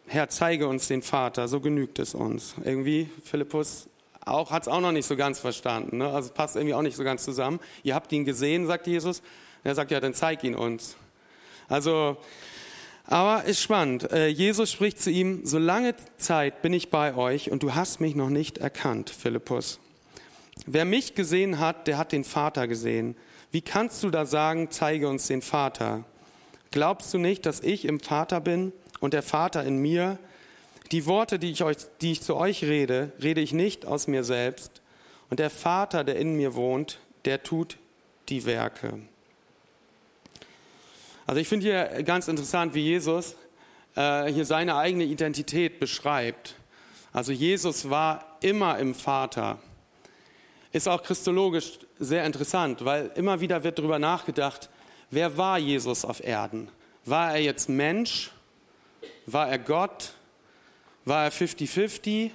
Herr, 0.08 0.28
zeige 0.28 0.66
uns 0.66 0.88
den 0.88 1.02
Vater, 1.02 1.46
so 1.46 1.60
genügt 1.60 2.00
es 2.00 2.12
uns. 2.12 2.56
Irgendwie, 2.64 3.08
Philippus 3.22 3.88
auch, 4.24 4.50
hat 4.50 4.62
es 4.62 4.68
auch 4.68 4.80
noch 4.80 4.90
nicht 4.90 5.06
so 5.06 5.14
ganz 5.14 5.38
verstanden. 5.38 5.98
Ne? 5.98 6.08
Also 6.08 6.32
passt 6.32 6.56
irgendwie 6.56 6.74
auch 6.74 6.82
nicht 6.82 6.96
so 6.96 7.04
ganz 7.04 7.22
zusammen. 7.22 7.60
Ihr 7.84 7.94
habt 7.94 8.10
ihn 8.10 8.24
gesehen, 8.24 8.66
sagt 8.66 8.88
Jesus. 8.88 9.22
Er 9.62 9.76
sagt, 9.76 9.92
ja, 9.92 10.00
dann 10.00 10.12
zeig 10.12 10.42
ihn 10.42 10.56
uns. 10.56 10.96
Also, 11.68 12.16
aber 13.04 13.44
ist 13.44 13.60
spannend. 13.60 14.10
Äh, 14.12 14.28
Jesus 14.28 14.72
spricht 14.72 15.00
zu 15.00 15.10
ihm, 15.10 15.44
so 15.44 15.58
lange 15.58 15.94
Zeit 16.16 16.62
bin 16.62 16.72
ich 16.72 16.90
bei 16.90 17.14
euch 17.14 17.50
und 17.50 17.62
du 17.62 17.74
hast 17.74 18.00
mich 18.00 18.14
noch 18.14 18.30
nicht 18.30 18.58
erkannt, 18.58 19.10
Philippus. 19.10 19.80
Wer 20.66 20.84
mich 20.84 21.14
gesehen 21.14 21.58
hat, 21.58 21.86
der 21.88 21.98
hat 21.98 22.12
den 22.12 22.24
Vater 22.24 22.68
gesehen. 22.68 23.16
Wie 23.50 23.62
kannst 23.62 24.02
du 24.02 24.10
da 24.10 24.24
sagen, 24.24 24.68
zeige 24.70 25.08
uns 25.08 25.26
den 25.26 25.42
Vater? 25.42 26.04
Glaubst 26.70 27.12
du 27.12 27.18
nicht, 27.18 27.44
dass 27.44 27.60
ich 27.60 27.84
im 27.84 28.00
Vater 28.00 28.40
bin 28.40 28.72
und 29.00 29.12
der 29.12 29.22
Vater 29.22 29.64
in 29.64 29.78
mir? 29.78 30.18
Die 30.90 31.06
Worte, 31.06 31.38
die 31.38 31.50
ich, 31.50 31.64
euch, 31.64 31.76
die 32.00 32.12
ich 32.12 32.22
zu 32.22 32.36
euch 32.36 32.64
rede, 32.64 33.12
rede 33.22 33.40
ich 33.40 33.52
nicht 33.52 33.86
aus 33.86 34.06
mir 34.06 34.24
selbst. 34.24 34.80
Und 35.28 35.38
der 35.38 35.50
Vater, 35.50 36.04
der 36.04 36.16
in 36.16 36.36
mir 36.36 36.54
wohnt, 36.54 36.98
der 37.24 37.42
tut 37.42 37.78
die 38.28 38.44
Werke. 38.44 39.00
Also 41.26 41.40
ich 41.40 41.48
finde 41.48 41.66
hier 41.66 42.02
ganz 42.02 42.28
interessant, 42.28 42.74
wie 42.74 42.80
Jesus 42.80 43.36
äh, 43.94 44.32
hier 44.32 44.44
seine 44.44 44.76
eigene 44.76 45.04
Identität 45.04 45.78
beschreibt. 45.78 46.56
Also 47.12 47.32
Jesus 47.32 47.90
war 47.90 48.38
immer 48.40 48.78
im 48.78 48.94
Vater. 48.94 49.58
Ist 50.72 50.88
auch 50.88 51.02
christologisch 51.02 51.78
sehr 51.98 52.24
interessant, 52.24 52.84
weil 52.84 53.10
immer 53.14 53.40
wieder 53.40 53.62
wird 53.62 53.78
darüber 53.78 53.98
nachgedacht, 53.98 54.70
wer 55.10 55.36
war 55.36 55.58
Jesus 55.58 56.04
auf 56.04 56.24
Erden? 56.24 56.68
War 57.04 57.34
er 57.34 57.42
jetzt 57.42 57.68
Mensch? 57.68 58.30
War 59.26 59.48
er 59.48 59.58
Gott? 59.58 60.12
War 61.04 61.24
er 61.24 61.32
50-50? 61.32 62.30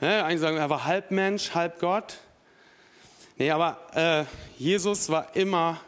Ja, 0.00 0.24
einige 0.24 0.40
sagen, 0.40 0.56
er 0.56 0.70
war 0.70 0.84
halb 0.84 1.10
Mensch, 1.10 1.54
halb 1.54 1.78
Gott. 1.80 2.18
Nee, 3.36 3.50
aber 3.50 3.78
äh, 3.94 4.24
Jesus 4.58 5.10
war 5.10 5.36
immer 5.36 5.80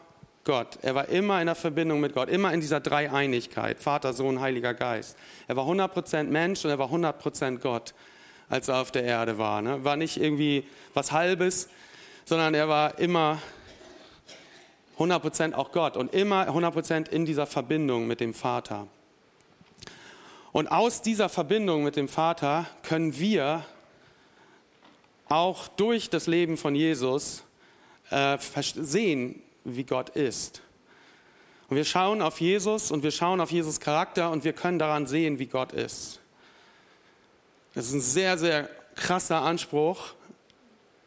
Gott. 0.48 0.78
Er 0.80 0.94
war 0.94 1.10
immer 1.10 1.38
in 1.40 1.46
der 1.46 1.54
Verbindung 1.54 2.00
mit 2.00 2.14
Gott, 2.14 2.30
immer 2.30 2.54
in 2.54 2.62
dieser 2.62 2.80
Dreieinigkeit, 2.80 3.78
Vater, 3.78 4.14
Sohn, 4.14 4.40
Heiliger 4.40 4.72
Geist. 4.72 5.14
Er 5.46 5.56
war 5.56 5.66
100% 5.66 6.24
Mensch 6.24 6.64
und 6.64 6.70
er 6.70 6.78
war 6.78 6.90
100% 6.90 7.58
Gott, 7.58 7.92
als 8.48 8.68
er 8.68 8.80
auf 8.80 8.90
der 8.90 9.04
Erde 9.04 9.36
war. 9.36 9.60
Ne? 9.60 9.84
War 9.84 9.96
nicht 9.96 10.16
irgendwie 10.16 10.66
was 10.94 11.12
Halbes, 11.12 11.68
sondern 12.24 12.54
er 12.54 12.66
war 12.66 12.98
immer 12.98 13.42
100% 14.98 15.52
auch 15.52 15.70
Gott 15.70 15.98
und 15.98 16.14
immer 16.14 16.48
100% 16.48 17.10
in 17.10 17.26
dieser 17.26 17.44
Verbindung 17.44 18.06
mit 18.06 18.20
dem 18.20 18.32
Vater. 18.32 18.86
Und 20.52 20.68
aus 20.68 21.02
dieser 21.02 21.28
Verbindung 21.28 21.84
mit 21.84 21.96
dem 21.96 22.08
Vater 22.08 22.64
können 22.82 23.18
wir 23.18 23.66
auch 25.28 25.68
durch 25.68 26.08
das 26.08 26.26
Leben 26.26 26.56
von 26.56 26.74
Jesus 26.74 27.42
äh, 28.08 28.38
sehen, 28.74 29.42
wie 29.76 29.84
Gott 29.84 30.10
ist. 30.10 30.62
Und 31.68 31.76
wir 31.76 31.84
schauen 31.84 32.22
auf 32.22 32.40
Jesus 32.40 32.90
und 32.90 33.02
wir 33.02 33.10
schauen 33.10 33.40
auf 33.40 33.50
Jesus 33.50 33.80
Charakter 33.80 34.30
und 34.30 34.44
wir 34.44 34.52
können 34.52 34.78
daran 34.78 35.06
sehen, 35.06 35.38
wie 35.38 35.46
Gott 35.46 35.72
ist. 35.72 36.20
Das 37.74 37.86
ist 37.86 37.92
ein 37.92 38.00
sehr, 38.00 38.38
sehr 38.38 38.70
krasser 38.94 39.42
Anspruch, 39.42 40.14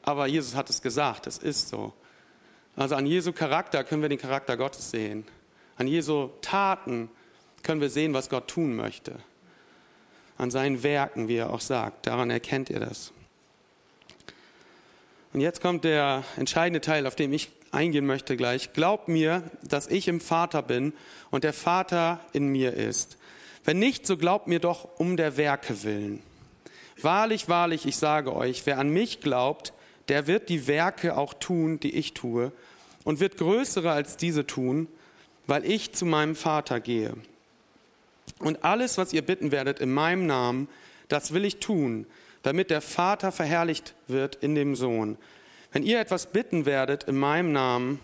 aber 0.03 0.27
Jesus 0.27 0.55
hat 0.55 0.69
es 0.69 0.81
gesagt, 0.81 1.27
es 1.27 1.37
ist 1.37 1.69
so. 1.69 1.93
Also 2.75 2.95
an 2.95 3.05
Jesu 3.05 3.33
Charakter 3.33 3.83
können 3.83 4.01
wir 4.01 4.09
den 4.09 4.19
Charakter 4.19 4.55
Gottes 4.55 4.91
sehen. 4.91 5.25
An 5.77 5.87
Jesu 5.87 6.29
Taten 6.41 7.09
können 7.63 7.81
wir 7.81 7.89
sehen, 7.89 8.13
was 8.13 8.29
Gott 8.29 8.47
tun 8.47 8.75
möchte 8.75 9.19
an 10.41 10.49
seinen 10.49 10.81
Werken, 10.81 11.27
wie 11.27 11.35
er 11.35 11.51
auch 11.51 11.61
sagt. 11.61 12.07
Daran 12.07 12.31
erkennt 12.31 12.71
ihr 12.71 12.79
das. 12.79 13.13
Und 15.33 15.39
jetzt 15.39 15.61
kommt 15.61 15.83
der 15.83 16.23
entscheidende 16.35 16.81
Teil, 16.81 17.05
auf 17.05 17.15
den 17.15 17.31
ich 17.31 17.51
eingehen 17.71 18.05
möchte 18.05 18.37
gleich. 18.37 18.73
Glaubt 18.73 19.07
mir, 19.07 19.43
dass 19.63 19.87
ich 19.87 20.07
im 20.07 20.19
Vater 20.19 20.61
bin 20.61 20.93
und 21.29 21.43
der 21.43 21.53
Vater 21.53 22.19
in 22.33 22.47
mir 22.47 22.73
ist. 22.73 23.17
Wenn 23.63 23.79
nicht, 23.79 24.07
so 24.07 24.17
glaubt 24.17 24.47
mir 24.47 24.59
doch 24.59 24.87
um 24.97 25.17
der 25.17 25.37
Werke 25.37 25.83
willen. 25.83 26.21
Wahrlich, 27.01 27.49
wahrlich, 27.49 27.85
ich 27.85 27.97
sage 27.97 28.35
euch, 28.35 28.65
wer 28.65 28.77
an 28.77 28.89
mich 28.89 29.21
glaubt, 29.21 29.73
der 30.07 30.27
wird 30.27 30.49
die 30.49 30.67
Werke 30.67 31.17
auch 31.17 31.33
tun, 31.33 31.79
die 31.79 31.95
ich 31.95 32.13
tue, 32.13 32.51
und 33.03 33.19
wird 33.19 33.37
größere 33.37 33.91
als 33.91 34.17
diese 34.17 34.45
tun, 34.45 34.87
weil 35.47 35.65
ich 35.65 35.93
zu 35.93 36.05
meinem 36.05 36.35
Vater 36.35 36.79
gehe. 36.79 37.13
Und 38.39 38.63
alles, 38.63 38.97
was 38.97 39.13
ihr 39.13 39.21
bitten 39.21 39.51
werdet 39.51 39.79
in 39.79 39.91
meinem 39.91 40.25
Namen, 40.25 40.67
das 41.07 41.33
will 41.33 41.45
ich 41.45 41.59
tun, 41.59 42.05
damit 42.43 42.69
der 42.69 42.81
Vater 42.81 43.31
verherrlicht 43.31 43.93
wird 44.07 44.35
in 44.35 44.55
dem 44.55 44.75
Sohn. 44.75 45.17
Wenn 45.71 45.83
ihr 45.83 45.99
etwas 45.99 46.31
bitten 46.31 46.65
werdet 46.65 47.05
in 47.05 47.17
meinem 47.17 47.51
Namen, 47.51 47.99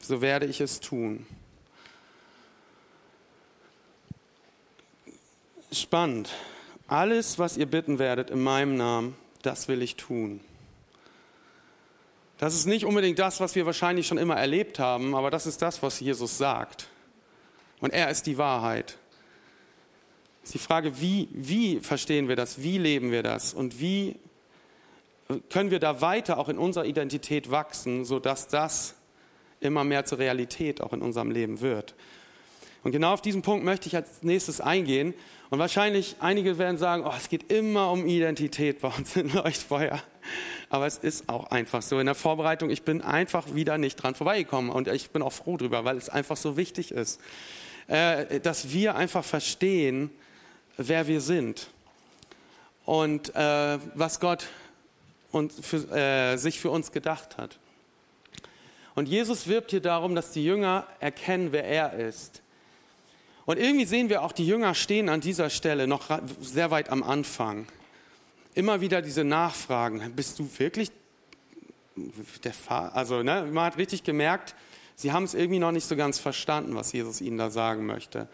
so 0.00 0.20
werde 0.20 0.46
ich 0.46 0.60
es 0.60 0.80
tun. 0.80 1.26
Spannend. 5.72 6.30
Alles, 6.88 7.38
was 7.38 7.56
ihr 7.56 7.66
bitten 7.66 7.98
werdet 7.98 8.30
in 8.30 8.42
meinem 8.42 8.76
Namen, 8.76 9.16
das 9.42 9.68
will 9.68 9.82
ich 9.82 9.96
tun. 9.96 10.40
Das 12.38 12.54
ist 12.54 12.66
nicht 12.66 12.84
unbedingt 12.84 13.18
das, 13.18 13.40
was 13.40 13.54
wir 13.54 13.66
wahrscheinlich 13.66 14.06
schon 14.06 14.18
immer 14.18 14.36
erlebt 14.36 14.78
haben, 14.78 15.14
aber 15.14 15.30
das 15.30 15.46
ist 15.46 15.62
das, 15.62 15.82
was 15.82 16.00
Jesus 16.00 16.36
sagt. 16.36 16.88
Und 17.80 17.92
er 17.92 18.10
ist 18.10 18.26
die 18.26 18.38
Wahrheit 18.38 18.98
ist 20.46 20.54
die 20.54 20.58
Frage, 20.58 21.00
wie, 21.00 21.28
wie 21.32 21.80
verstehen 21.80 22.28
wir 22.28 22.36
das, 22.36 22.62
wie 22.62 22.78
leben 22.78 23.10
wir 23.10 23.24
das 23.24 23.52
und 23.52 23.80
wie 23.80 24.14
können 25.50 25.70
wir 25.70 25.80
da 25.80 26.00
weiter 26.00 26.38
auch 26.38 26.48
in 26.48 26.58
unserer 26.58 26.84
Identität 26.84 27.50
wachsen, 27.50 28.04
sodass 28.04 28.48
das 28.48 28.94
immer 29.60 29.84
mehr 29.84 30.04
zur 30.04 30.18
Realität 30.18 30.80
auch 30.80 30.92
in 30.92 31.02
unserem 31.02 31.30
Leben 31.30 31.60
wird. 31.60 31.94
Und 32.82 32.92
genau 32.92 33.12
auf 33.12 33.20
diesen 33.20 33.42
Punkt 33.42 33.64
möchte 33.64 33.88
ich 33.88 33.96
als 33.96 34.22
nächstes 34.22 34.60
eingehen. 34.60 35.12
Und 35.50 35.58
wahrscheinlich 35.58 36.16
einige 36.20 36.58
werden 36.58 36.78
sagen, 36.78 37.02
oh, 37.04 37.12
es 37.16 37.28
geht 37.28 37.50
immer 37.50 37.90
um 37.90 38.06
Identität 38.06 38.80
bei 38.80 38.88
uns 38.88 39.16
in 39.16 39.32
Leuchtfeuer. 39.32 40.00
Aber 40.70 40.86
es 40.86 40.98
ist 40.98 41.28
auch 41.28 41.50
einfach 41.50 41.82
so. 41.82 41.98
In 41.98 42.06
der 42.06 42.14
Vorbereitung, 42.14 42.70
ich 42.70 42.82
bin 42.82 43.02
einfach 43.02 43.54
wieder 43.54 43.76
nicht 43.78 43.96
dran 43.96 44.14
vorbeigekommen. 44.14 44.70
Und 44.70 44.86
ich 44.86 45.10
bin 45.10 45.22
auch 45.22 45.32
froh 45.32 45.56
drüber, 45.56 45.84
weil 45.84 45.96
es 45.96 46.08
einfach 46.08 46.36
so 46.36 46.56
wichtig 46.56 46.92
ist, 46.92 47.20
äh, 47.88 48.38
dass 48.38 48.72
wir 48.72 48.94
einfach 48.94 49.24
verstehen, 49.24 50.10
wer 50.76 51.08
wir 51.08 51.20
sind 51.20 51.68
und 52.84 53.34
äh, 53.34 53.78
was 53.94 54.20
Gott 54.20 54.46
und 55.32 55.52
für, 55.52 55.90
äh, 55.94 56.36
sich 56.36 56.60
für 56.60 56.70
uns 56.70 56.92
gedacht 56.92 57.36
hat. 57.38 57.58
Und 58.94 59.08
Jesus 59.08 59.46
wirbt 59.46 59.70
hier 59.70 59.80
darum, 59.80 60.14
dass 60.14 60.30
die 60.30 60.44
Jünger 60.44 60.86
erkennen, 61.00 61.52
wer 61.52 61.64
er 61.64 61.92
ist. 61.94 62.42
Und 63.44 63.58
irgendwie 63.58 63.84
sehen 63.84 64.08
wir 64.08 64.22
auch, 64.22 64.32
die 64.32 64.46
Jünger 64.46 64.74
stehen 64.74 65.08
an 65.08 65.20
dieser 65.20 65.50
Stelle 65.50 65.86
noch 65.86 66.08
sehr 66.40 66.70
weit 66.70 66.88
am 66.88 67.02
Anfang. 67.02 67.66
Immer 68.54 68.80
wieder 68.80 69.02
diese 69.02 69.22
Nachfragen. 69.22 70.12
Bist 70.16 70.38
du 70.38 70.48
wirklich 70.58 70.90
der 72.42 72.54
Vater? 72.54 72.96
Also, 72.96 73.22
ne, 73.22 73.46
man 73.52 73.66
hat 73.66 73.76
richtig 73.76 74.02
gemerkt, 74.02 74.54
sie 74.96 75.12
haben 75.12 75.24
es 75.24 75.34
irgendwie 75.34 75.58
noch 75.58 75.72
nicht 75.72 75.86
so 75.86 75.94
ganz 75.94 76.18
verstanden, 76.18 76.74
was 76.74 76.92
Jesus 76.92 77.20
ihnen 77.20 77.38
da 77.38 77.50
sagen 77.50 77.86
möchte 77.86 78.28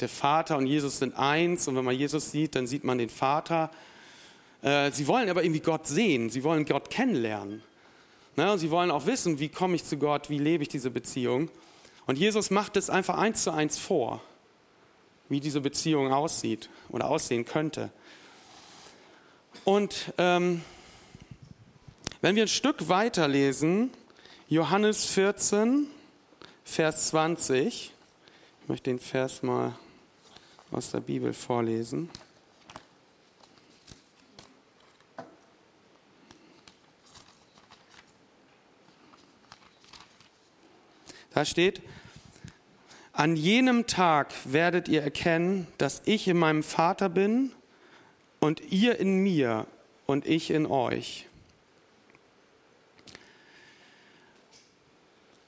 der 0.00 0.08
Vater 0.08 0.56
und 0.56 0.66
Jesus 0.66 0.98
sind 0.98 1.16
eins 1.16 1.66
und 1.66 1.76
wenn 1.76 1.84
man 1.84 1.94
Jesus 1.94 2.30
sieht, 2.30 2.54
dann 2.54 2.66
sieht 2.66 2.84
man 2.84 2.98
den 2.98 3.10
Vater. 3.10 3.70
Äh, 4.62 4.90
sie 4.92 5.06
wollen 5.06 5.28
aber 5.28 5.42
irgendwie 5.42 5.60
Gott 5.60 5.86
sehen, 5.86 6.30
sie 6.30 6.42
wollen 6.44 6.64
Gott 6.64 6.90
kennenlernen. 6.90 7.62
Ne? 8.36 8.52
Und 8.52 8.58
sie 8.58 8.70
wollen 8.70 8.90
auch 8.90 9.06
wissen, 9.06 9.38
wie 9.38 9.48
komme 9.48 9.76
ich 9.76 9.84
zu 9.84 9.96
Gott, 9.96 10.30
wie 10.30 10.38
lebe 10.38 10.62
ich 10.62 10.68
diese 10.68 10.90
Beziehung. 10.90 11.50
Und 12.06 12.18
Jesus 12.18 12.50
macht 12.50 12.76
es 12.76 12.88
einfach 12.88 13.18
eins 13.18 13.42
zu 13.42 13.50
eins 13.52 13.78
vor, 13.78 14.22
wie 15.28 15.40
diese 15.40 15.60
Beziehung 15.60 16.12
aussieht 16.12 16.70
oder 16.88 17.08
aussehen 17.08 17.44
könnte. 17.44 17.90
Und 19.64 20.12
ähm, 20.18 20.62
wenn 22.20 22.34
wir 22.34 22.44
ein 22.44 22.48
Stück 22.48 22.88
weiterlesen, 22.88 23.90
Johannes 24.48 25.04
14, 25.04 25.86
Vers 26.64 27.08
20, 27.08 27.92
ich 28.62 28.68
möchte 28.68 28.90
den 28.90 28.98
Vers 28.98 29.42
mal 29.42 29.76
aus 30.70 30.90
der 30.90 31.00
Bibel 31.00 31.32
vorlesen. 31.32 32.08
Da 41.38 41.44
steht, 41.44 41.82
an 43.12 43.36
jenem 43.36 43.86
Tag 43.86 44.34
werdet 44.44 44.88
ihr 44.88 45.04
erkennen, 45.04 45.68
dass 45.78 46.02
ich 46.04 46.26
in 46.26 46.36
meinem 46.36 46.64
Vater 46.64 47.08
bin 47.08 47.52
und 48.40 48.60
ihr 48.72 48.98
in 48.98 49.22
mir 49.22 49.68
und 50.06 50.26
ich 50.26 50.50
in 50.50 50.66
euch. 50.66 51.28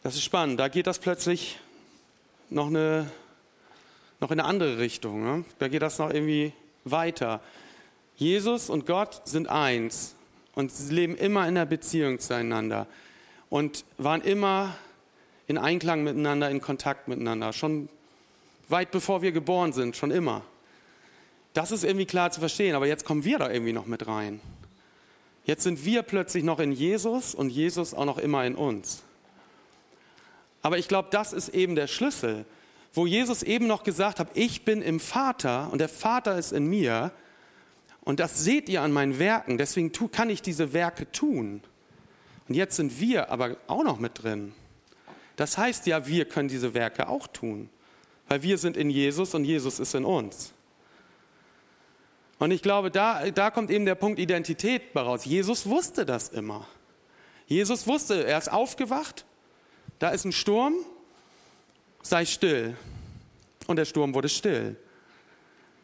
Das 0.05 0.15
ist 0.15 0.23
spannend. 0.23 0.61
Da 0.61 0.69
geht 0.69 0.87
das 0.87 1.01
plötzlich 1.01 1.59
noch, 2.51 2.69
eine, 2.69 3.11
noch 4.21 4.31
in 4.31 4.39
eine 4.39 4.49
andere 4.49 4.79
Richtung. 4.79 5.25
Ne? 5.25 5.45
Da 5.59 5.67
geht 5.67 5.83
das 5.83 5.99
noch 5.99 6.11
irgendwie 6.11 6.53
weiter. 6.85 7.41
Jesus 8.15 8.71
und 8.71 8.87
Gott 8.87 9.23
sind 9.25 9.49
eins 9.49 10.15
und 10.55 10.71
sie 10.71 10.95
leben 10.95 11.17
immer 11.17 11.49
in 11.49 11.57
der 11.57 11.67
Beziehung 11.67 12.21
zueinander 12.21 12.87
und 13.49 13.85
waren 13.99 14.21
immer 14.21 14.77
in 15.51 15.59
Einklang 15.59 16.05
miteinander, 16.05 16.49
in 16.49 16.61
Kontakt 16.61 17.09
miteinander. 17.09 17.53
Schon 17.53 17.89
weit 18.69 18.93
bevor 18.93 19.21
wir 19.21 19.33
geboren 19.33 19.73
sind, 19.73 19.97
schon 19.97 20.13
immer. 20.13 20.43
Das 21.55 21.73
ist 21.73 21.83
irgendwie 21.83 22.07
klar 22.07 22.31
zu 22.31 22.39
verstehen, 22.39 22.77
aber 22.77 22.87
jetzt 22.87 23.05
kommen 23.05 23.25
wir 23.25 23.39
da 23.39 23.51
irgendwie 23.51 23.73
noch 23.73 23.87
mit 23.87 24.07
rein. 24.07 24.41
Jetzt 25.45 25.65
sind 25.65 25.85
wir 25.85 26.03
plötzlich 26.03 26.45
noch 26.45 26.61
in 26.61 26.71
Jesus 26.71 27.35
und 27.35 27.51
Jesus 27.51 27.95
auch 27.95 28.05
noch 28.05 28.19
immer 28.19 28.45
in 28.45 28.55
uns. 28.55 29.03
Aber 30.63 30.79
ich 30.79 30.87
glaube, 30.87 31.09
das 31.11 31.33
ist 31.33 31.49
eben 31.49 31.75
der 31.75 31.89
Schlüssel, 31.89 32.45
wo 32.93 33.05
Jesus 33.05 33.43
eben 33.43 33.67
noch 33.67 33.83
gesagt 33.83 34.21
hat, 34.21 34.29
ich 34.35 34.65
bin 34.65 34.83
im 34.83 35.01
Vater 35.01 35.69
und 35.73 35.81
der 35.81 35.89
Vater 35.89 36.39
ist 36.39 36.53
in 36.53 36.67
mir. 36.67 37.11
Und 38.03 38.21
das 38.21 38.45
seht 38.45 38.69
ihr 38.69 38.83
an 38.83 38.93
meinen 38.93 39.19
Werken, 39.19 39.59
deswegen 39.59 39.91
kann 40.13 40.31
ich 40.31 40.43
diese 40.43 40.73
Werke 40.73 41.11
tun. 41.11 41.61
Und 42.49 42.55
jetzt 42.55 42.77
sind 42.77 43.01
wir 43.01 43.31
aber 43.31 43.57
auch 43.67 43.83
noch 43.83 43.99
mit 43.99 44.23
drin. 44.23 44.53
Das 45.41 45.57
heißt 45.57 45.87
ja, 45.87 46.07
wir 46.07 46.27
können 46.27 46.51
diese 46.51 46.75
Werke 46.75 47.09
auch 47.09 47.27
tun, 47.27 47.71
weil 48.29 48.43
wir 48.43 48.59
sind 48.59 48.77
in 48.77 48.91
Jesus 48.91 49.35
und 49.35 49.45
Jesus 49.45 49.81
ist 49.81 49.95
in 49.95 50.05
uns. 50.05 50.53
Und 52.39 52.51
ich 52.51 52.61
glaube, 52.61 52.91
da, 52.91 53.31
da 53.31 53.51
kommt 53.51 53.71
eben 53.71 53.87
der 53.87 53.95
Punkt 53.95 54.19
Identität 54.19 54.83
raus. 54.95 55.25
Jesus 55.25 55.67
wusste 55.67 56.05
das 56.05 56.29
immer. 56.29 56.67
Jesus 57.47 57.87
wusste, 57.87 58.27
er 58.27 58.37
ist 58.39 58.53
aufgewacht 58.53 59.25
da 60.01 60.09
ist 60.09 60.25
ein 60.25 60.33
Sturm, 60.33 60.75
sei 62.03 62.25
still. 62.25 62.75
Und 63.67 63.77
der 63.77 63.85
Sturm 63.85 64.15
wurde 64.15 64.31
still. 64.31 64.77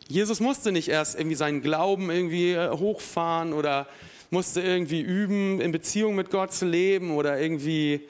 Jesus 0.09 0.41
musste 0.41 0.73
nicht 0.73 0.89
erst 0.89 1.17
irgendwie 1.19 1.37
seinen 1.37 1.61
Glauben 1.61 2.11
irgendwie 2.11 2.53
äh, 2.53 2.71
hochfahren 2.71 3.53
oder 3.53 3.87
musste 4.31 4.63
irgendwie 4.63 5.03
üben, 5.03 5.61
in 5.61 5.71
Beziehung 5.71 6.15
mit 6.15 6.31
Gott 6.31 6.53
zu 6.53 6.65
leben 6.65 7.15
oder 7.15 7.39
irgendwie 7.39 8.09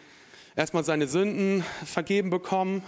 erstmal 0.56 0.84
seine 0.84 1.06
Sünden 1.06 1.64
vergeben 1.84 2.30
bekommen. 2.30 2.82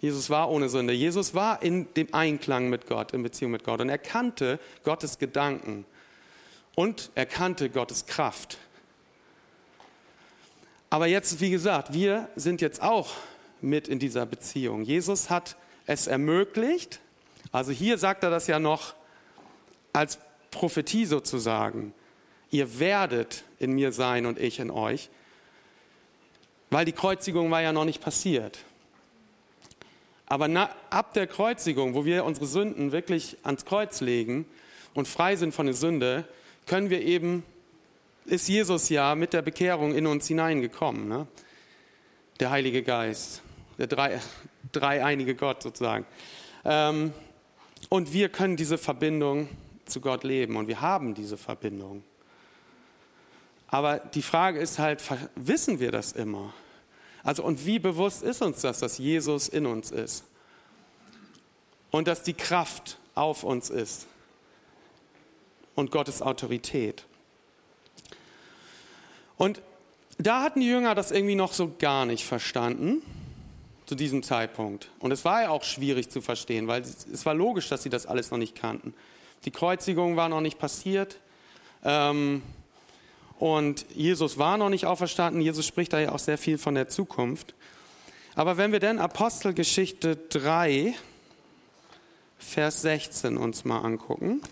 Jesus 0.00 0.28
war 0.28 0.50
ohne 0.50 0.68
Sünde. 0.68 0.92
Jesus 0.92 1.34
war 1.34 1.62
in 1.62 1.92
dem 1.94 2.12
Einklang 2.12 2.68
mit 2.68 2.86
Gott, 2.86 3.12
in 3.12 3.22
Beziehung 3.22 3.52
mit 3.52 3.64
Gott. 3.64 3.80
Und 3.80 3.88
er 3.88 3.98
kannte 3.98 4.58
Gottes 4.82 5.18
Gedanken. 5.18 5.84
Und 6.74 7.10
er 7.14 7.26
kannte 7.26 7.70
Gottes 7.70 8.06
Kraft. 8.06 8.58
Aber 10.90 11.06
jetzt, 11.06 11.40
wie 11.40 11.50
gesagt, 11.50 11.92
wir 11.92 12.28
sind 12.36 12.60
jetzt 12.60 12.82
auch 12.82 13.12
mit 13.60 13.88
in 13.88 13.98
dieser 13.98 14.26
Beziehung. 14.26 14.82
Jesus 14.82 15.30
hat 15.30 15.56
es 15.86 16.06
ermöglicht. 16.06 17.00
Also 17.52 17.72
hier 17.72 17.98
sagt 17.98 18.22
er 18.22 18.30
das 18.30 18.46
ja 18.46 18.58
noch 18.58 18.94
als 19.92 20.18
Prophetie 20.50 21.06
sozusagen. 21.06 21.94
Ihr 22.50 22.78
werdet 22.78 23.44
in 23.58 23.72
mir 23.72 23.92
sein 23.92 24.26
und 24.26 24.38
ich 24.38 24.58
in 24.58 24.70
euch. 24.70 25.10
Weil 26.70 26.84
die 26.84 26.92
Kreuzigung 26.92 27.50
war 27.50 27.62
ja 27.62 27.72
noch 27.72 27.84
nicht 27.84 28.00
passiert. 28.00 28.58
Aber 30.26 30.48
na, 30.48 30.70
ab 30.90 31.14
der 31.14 31.26
Kreuzigung, 31.26 31.94
wo 31.94 32.04
wir 32.04 32.24
unsere 32.24 32.46
Sünden 32.46 32.90
wirklich 32.90 33.36
ans 33.44 33.64
Kreuz 33.64 34.00
legen 34.00 34.44
und 34.94 35.06
frei 35.06 35.36
sind 35.36 35.54
von 35.54 35.66
der 35.66 35.74
Sünde, 35.74 36.24
können 36.66 36.90
wir 36.90 37.00
eben 37.00 37.44
ist 38.26 38.48
Jesus 38.48 38.88
ja 38.88 39.14
mit 39.14 39.32
der 39.32 39.42
Bekehrung 39.42 39.94
in 39.94 40.06
uns 40.06 40.26
hineingekommen. 40.26 41.08
Ne? 41.08 41.28
Der 42.40 42.50
Heilige 42.50 42.82
Geist, 42.82 43.40
der 43.78 43.86
drei, 43.86 44.20
dreieinige 44.72 45.36
Gott 45.36 45.62
sozusagen. 45.62 46.04
Ähm, 46.64 47.12
und 47.88 48.12
wir 48.12 48.28
können 48.28 48.56
diese 48.56 48.78
Verbindung 48.78 49.48
zu 49.84 50.00
Gott 50.00 50.24
leben 50.24 50.56
und 50.56 50.66
wir 50.66 50.80
haben 50.80 51.14
diese 51.14 51.36
Verbindung. 51.36 52.02
Aber 53.76 53.98
die 53.98 54.22
Frage 54.22 54.58
ist 54.58 54.78
halt, 54.78 55.02
wissen 55.34 55.80
wir 55.80 55.92
das 55.92 56.12
immer? 56.12 56.54
Also 57.22 57.44
und 57.44 57.66
wie 57.66 57.78
bewusst 57.78 58.22
ist 58.22 58.40
uns 58.40 58.62
das, 58.62 58.78
dass 58.78 58.96
Jesus 58.96 59.48
in 59.48 59.66
uns 59.66 59.90
ist? 59.90 60.24
Und 61.90 62.08
dass 62.08 62.22
die 62.22 62.32
Kraft 62.32 62.96
auf 63.14 63.44
uns 63.44 63.68
ist 63.68 64.06
und 65.74 65.90
Gottes 65.90 66.22
Autorität. 66.22 67.04
Und 69.36 69.60
da 70.16 70.40
hatten 70.40 70.60
die 70.60 70.68
Jünger 70.68 70.94
das 70.94 71.10
irgendwie 71.10 71.34
noch 71.34 71.52
so 71.52 71.70
gar 71.78 72.06
nicht 72.06 72.24
verstanden 72.24 73.02
zu 73.84 73.94
diesem 73.94 74.22
Zeitpunkt. 74.22 74.88
Und 75.00 75.10
es 75.10 75.22
war 75.26 75.42
ja 75.42 75.50
auch 75.50 75.64
schwierig 75.64 76.08
zu 76.08 76.22
verstehen, 76.22 76.66
weil 76.66 76.80
es 76.80 77.26
war 77.26 77.34
logisch, 77.34 77.68
dass 77.68 77.82
sie 77.82 77.90
das 77.90 78.06
alles 78.06 78.30
noch 78.30 78.38
nicht 78.38 78.54
kannten. 78.54 78.94
Die 79.44 79.50
Kreuzigung 79.50 80.16
war 80.16 80.30
noch 80.30 80.40
nicht 80.40 80.58
passiert 80.58 81.20
ähm, 81.84 82.40
und 83.38 83.84
Jesus 83.94 84.38
war 84.38 84.56
noch 84.56 84.70
nicht 84.70 84.86
auferstanden. 84.86 85.40
Jesus 85.40 85.66
spricht 85.66 85.92
da 85.92 86.00
ja 86.00 86.12
auch 86.12 86.18
sehr 86.18 86.38
viel 86.38 86.58
von 86.58 86.74
der 86.74 86.88
Zukunft. 86.88 87.54
Aber 88.34 88.56
wenn 88.56 88.72
wir 88.72 88.80
dann 88.80 88.98
Apostelgeschichte 88.98 90.16
3, 90.16 90.94
Vers 92.38 92.82
16 92.82 93.36
uns 93.36 93.64
mal 93.64 93.80
angucken. 93.80 94.42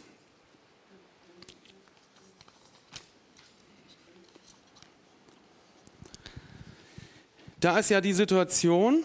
Da 7.61 7.79
ist 7.79 7.90
ja 7.90 8.01
die 8.01 8.12
Situation, 8.12 9.05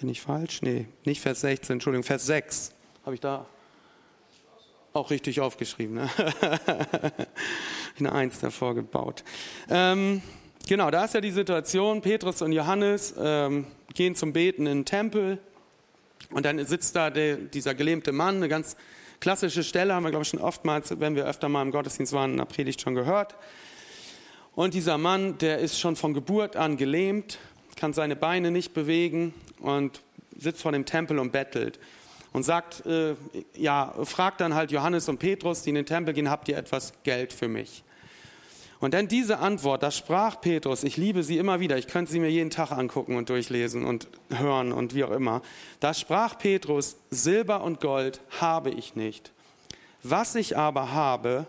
bin 0.00 0.08
ich 0.08 0.22
falsch? 0.22 0.62
Nee, 0.62 0.86
nicht 1.04 1.20
Vers 1.20 1.40
16, 1.40 1.74
Entschuldigung, 1.74 2.04
Vers 2.04 2.24
6 2.26 2.72
habe 3.04 3.14
ich 3.14 3.20
da 3.20 3.46
auch 4.98 5.10
richtig 5.10 5.40
aufgeschrieben. 5.40 5.96
Ne? 5.96 6.10
Eine 7.98 8.12
Eins 8.12 8.40
davor 8.40 8.74
gebaut. 8.74 9.24
Ähm, 9.70 10.22
genau, 10.68 10.90
da 10.90 11.04
ist 11.04 11.14
ja 11.14 11.20
die 11.20 11.30
Situation, 11.30 12.02
Petrus 12.02 12.42
und 12.42 12.52
Johannes 12.52 13.14
ähm, 13.18 13.66
gehen 13.94 14.14
zum 14.14 14.32
Beten 14.32 14.66
in 14.66 14.78
den 14.78 14.84
Tempel 14.84 15.38
und 16.30 16.44
dann 16.44 16.64
sitzt 16.64 16.94
da 16.96 17.10
der, 17.10 17.36
dieser 17.36 17.74
gelähmte 17.74 18.12
Mann, 18.12 18.36
eine 18.36 18.48
ganz 18.48 18.76
Klassische 19.20 19.64
Stelle 19.64 19.94
haben 19.94 20.04
wir, 20.04 20.10
glaube 20.10 20.22
ich, 20.22 20.28
schon 20.28 20.40
oftmals, 20.40 21.00
wenn 21.00 21.16
wir 21.16 21.26
öfter 21.26 21.48
mal 21.48 21.62
im 21.62 21.72
Gottesdienst 21.72 22.12
waren, 22.12 22.32
in 22.32 22.36
der 22.36 22.44
Predigt 22.44 22.80
schon 22.80 22.94
gehört. 22.94 23.34
Und 24.54 24.74
dieser 24.74 24.96
Mann, 24.96 25.38
der 25.38 25.58
ist 25.58 25.78
schon 25.80 25.96
von 25.96 26.14
Geburt 26.14 26.54
an 26.54 26.76
gelähmt, 26.76 27.38
kann 27.74 27.92
seine 27.92 28.14
Beine 28.14 28.52
nicht 28.52 28.74
bewegen 28.74 29.34
und 29.58 30.02
sitzt 30.36 30.62
vor 30.62 30.70
dem 30.70 30.84
Tempel 30.84 31.18
und 31.18 31.32
bettelt. 31.32 31.80
Und 32.32 32.42
sagt, 32.42 32.84
äh, 32.86 33.14
ja, 33.54 33.94
fragt 34.04 34.40
dann 34.40 34.54
halt 34.54 34.70
Johannes 34.70 35.08
und 35.08 35.18
Petrus, 35.18 35.62
die 35.62 35.70
in 35.70 35.76
den 35.76 35.86
Tempel 35.86 36.12
gehen, 36.14 36.30
habt 36.30 36.48
ihr 36.48 36.56
etwas 36.56 36.92
Geld 37.02 37.32
für 37.32 37.48
mich? 37.48 37.82
Und 38.80 38.94
dann 38.94 39.08
diese 39.08 39.38
Antwort, 39.38 39.82
da 39.82 39.90
sprach 39.90 40.40
Petrus, 40.40 40.84
ich 40.84 40.96
liebe 40.96 41.24
sie 41.24 41.38
immer 41.38 41.58
wieder, 41.58 41.78
ich 41.78 41.88
könnte 41.88 42.12
sie 42.12 42.20
mir 42.20 42.30
jeden 42.30 42.50
Tag 42.50 42.70
angucken 42.70 43.16
und 43.16 43.28
durchlesen 43.28 43.84
und 43.84 44.06
hören 44.30 44.72
und 44.72 44.94
wie 44.94 45.02
auch 45.02 45.10
immer. 45.10 45.42
Da 45.80 45.94
sprach 45.94 46.38
Petrus, 46.38 46.96
Silber 47.10 47.64
und 47.64 47.80
Gold 47.80 48.20
habe 48.40 48.70
ich 48.70 48.94
nicht. 48.94 49.32
Was 50.04 50.36
ich 50.36 50.56
aber 50.56 50.92
habe, 50.92 51.46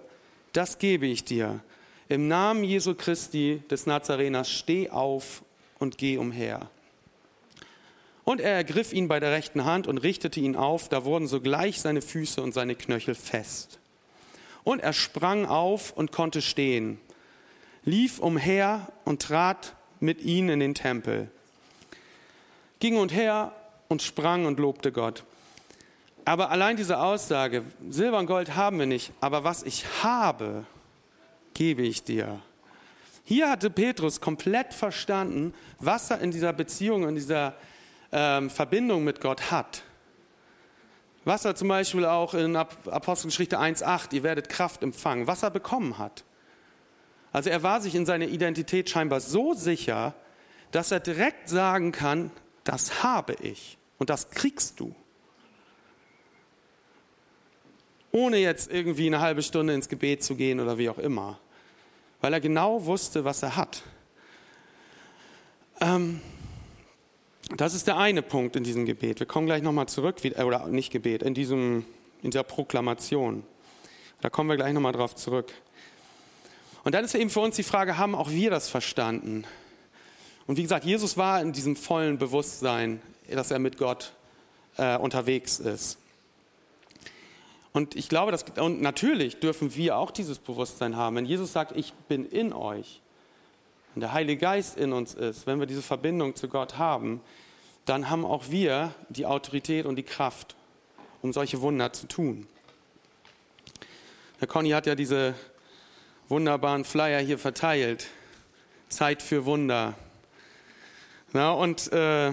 das 0.53 0.79
gebe 0.79 1.05
ich 1.05 1.23
dir. 1.23 1.59
Im 2.07 2.27
Namen 2.27 2.63
Jesu 2.63 2.95
Christi 2.95 3.61
des 3.69 3.85
Nazareners 3.85 4.49
steh 4.49 4.89
auf 4.89 5.43
und 5.77 5.99
geh 5.99 6.17
umher. 6.17 6.71
Und 8.29 8.41
er 8.41 8.53
ergriff 8.53 8.93
ihn 8.93 9.07
bei 9.07 9.19
der 9.19 9.31
rechten 9.31 9.65
Hand 9.65 9.87
und 9.87 9.97
richtete 9.97 10.39
ihn 10.39 10.55
auf, 10.55 10.87
da 10.87 11.03
wurden 11.03 11.25
sogleich 11.25 11.81
seine 11.81 12.03
Füße 12.03 12.43
und 12.43 12.53
seine 12.53 12.75
Knöchel 12.75 13.15
fest. 13.15 13.79
Und 14.63 14.81
er 14.81 14.93
sprang 14.93 15.47
auf 15.47 15.93
und 15.97 16.11
konnte 16.11 16.43
stehen 16.43 16.99
lief 17.89 18.19
umher 18.19 18.91
und 19.03 19.23
trat 19.23 19.75
mit 19.99 20.21
ihnen 20.21 20.49
in 20.49 20.59
den 20.59 20.75
Tempel, 20.75 21.31
ging 22.79 22.97
und 22.97 23.11
her 23.11 23.51
und 23.87 24.03
sprang 24.03 24.45
und 24.45 24.59
lobte 24.59 24.91
Gott. 24.91 25.23
Aber 26.23 26.51
allein 26.51 26.77
diese 26.77 26.99
Aussage, 26.99 27.63
Silber 27.89 28.19
und 28.19 28.27
Gold 28.27 28.55
haben 28.55 28.77
wir 28.77 28.85
nicht, 28.85 29.11
aber 29.21 29.43
was 29.43 29.63
ich 29.63 29.85
habe, 30.03 30.65
gebe 31.55 31.81
ich 31.81 32.03
dir. 32.03 32.39
Hier 33.23 33.49
hatte 33.49 33.71
Petrus 33.71 34.21
komplett 34.21 34.75
verstanden, 34.75 35.55
was 35.79 36.11
er 36.11 36.19
in 36.19 36.29
dieser 36.29 36.53
Beziehung, 36.53 37.07
in 37.07 37.15
dieser 37.15 37.55
ähm, 38.11 38.49
Verbindung 38.49 39.03
mit 39.03 39.21
Gott 39.21 39.51
hat. 39.51 39.83
Was 41.25 41.45
er 41.45 41.55
zum 41.55 41.67
Beispiel 41.67 42.05
auch 42.05 42.33
in 42.33 42.55
Apostelgeschichte 42.55 43.59
1,8, 43.59 44.13
ihr 44.13 44.23
werdet 44.23 44.49
Kraft 44.49 44.83
empfangen, 44.83 45.27
was 45.27 45.43
er 45.43 45.51
bekommen 45.51 45.97
hat. 45.97 46.23
Also 47.31 47.49
er 47.49 47.61
war 47.61 47.81
sich 47.81 47.93
in 47.93 48.05
seiner 48.05 48.27
Identität 48.27 48.89
scheinbar 48.89 49.19
so 49.19 49.53
sicher, 49.53 50.15
dass 50.71 50.91
er 50.91 50.99
direkt 50.99 51.49
sagen 51.49 51.91
kann, 51.91 52.31
das 52.63 53.03
habe 53.03 53.33
ich 53.41 53.77
und 53.97 54.09
das 54.09 54.31
kriegst 54.31 54.79
du. 54.79 54.95
ohne 58.11 58.37
jetzt 58.37 58.71
irgendwie 58.71 59.07
eine 59.07 59.19
halbe 59.19 59.43
Stunde 59.43 59.73
ins 59.73 59.89
Gebet 59.89 60.23
zu 60.23 60.35
gehen 60.35 60.59
oder 60.59 60.77
wie 60.77 60.89
auch 60.89 60.97
immer, 60.97 61.39
weil 62.21 62.33
er 62.33 62.39
genau 62.39 62.85
wusste, 62.85 63.23
was 63.23 63.43
er 63.43 63.55
hat. 63.55 63.83
Ähm, 65.81 66.21
das 67.57 67.73
ist 67.73 67.87
der 67.87 67.97
eine 67.97 68.21
Punkt 68.21 68.55
in 68.55 68.63
diesem 68.63 68.85
Gebet. 68.85 69.19
Wir 69.19 69.27
kommen 69.27 69.47
gleich 69.47 69.63
nochmal 69.63 69.87
zurück, 69.87 70.17
oder 70.23 70.67
nicht 70.67 70.91
Gebet, 70.91 71.23
in, 71.23 71.33
diesem, 71.33 71.85
in 72.21 72.31
dieser 72.31 72.43
Proklamation. 72.43 73.43
Da 74.21 74.29
kommen 74.29 74.49
wir 74.49 74.57
gleich 74.57 74.73
nochmal 74.73 74.91
drauf 74.91 75.15
zurück. 75.15 75.51
Und 76.83 76.95
dann 76.95 77.03
ist 77.03 77.15
eben 77.15 77.29
für 77.29 77.39
uns 77.39 77.55
die 77.55 77.63
Frage, 77.63 77.97
haben 77.97 78.15
auch 78.15 78.29
wir 78.29 78.49
das 78.49 78.69
verstanden? 78.69 79.45
Und 80.47 80.57
wie 80.57 80.63
gesagt, 80.63 80.85
Jesus 80.85 81.17
war 81.17 81.41
in 81.41 81.51
diesem 81.51 81.75
vollen 81.75 82.17
Bewusstsein, 82.17 83.01
dass 83.29 83.51
er 83.51 83.59
mit 83.59 83.77
Gott 83.77 84.13
äh, 84.77 84.97
unterwegs 84.97 85.59
ist. 85.59 85.97
Und 87.71 87.95
ich 87.95 88.09
glaube, 88.09 88.31
dass, 88.31 88.43
und 88.57 88.81
natürlich 88.81 89.39
dürfen 89.39 89.75
wir 89.75 89.97
auch 89.97 90.11
dieses 90.11 90.39
Bewusstsein 90.39 90.95
haben. 90.95 91.15
Wenn 91.15 91.25
Jesus 91.25 91.53
sagt, 91.53 91.75
ich 91.75 91.93
bin 92.07 92.25
in 92.25 92.51
euch, 92.51 93.01
und 93.99 94.03
der 94.03 94.13
Heilige 94.13 94.39
Geist 94.39 94.77
in 94.77 94.93
uns 94.93 95.13
ist, 95.13 95.45
wenn 95.45 95.59
wir 95.59 95.67
diese 95.67 95.81
Verbindung 95.81 96.33
zu 96.33 96.47
Gott 96.47 96.77
haben, 96.77 97.19
dann 97.83 98.09
haben 98.09 98.23
auch 98.23 98.45
wir 98.49 98.95
die 99.09 99.25
Autorität 99.25 99.85
und 99.85 99.97
die 99.97 100.03
Kraft, 100.03 100.55
um 101.21 101.33
solche 101.33 101.59
Wunder 101.59 101.91
zu 101.91 102.07
tun. 102.07 102.47
Herr 104.37 104.47
Conny 104.47 104.69
hat 104.69 104.85
ja 104.85 104.95
diese 104.95 105.33
wunderbaren 106.29 106.85
Flyer 106.85 107.19
hier 107.19 107.37
verteilt. 107.37 108.07
Zeit 108.87 109.21
für 109.21 109.43
Wunder. 109.43 109.95
Na, 111.33 111.51
und 111.51 111.91
äh, 111.91 112.27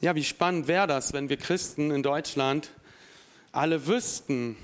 ja, 0.00 0.14
wie 0.16 0.24
spannend 0.24 0.66
wäre 0.66 0.88
das, 0.88 1.12
wenn 1.12 1.28
wir 1.28 1.36
Christen 1.36 1.92
in 1.92 2.02
Deutschland 2.02 2.70
alle 3.52 3.86
wüssten, 3.86 4.56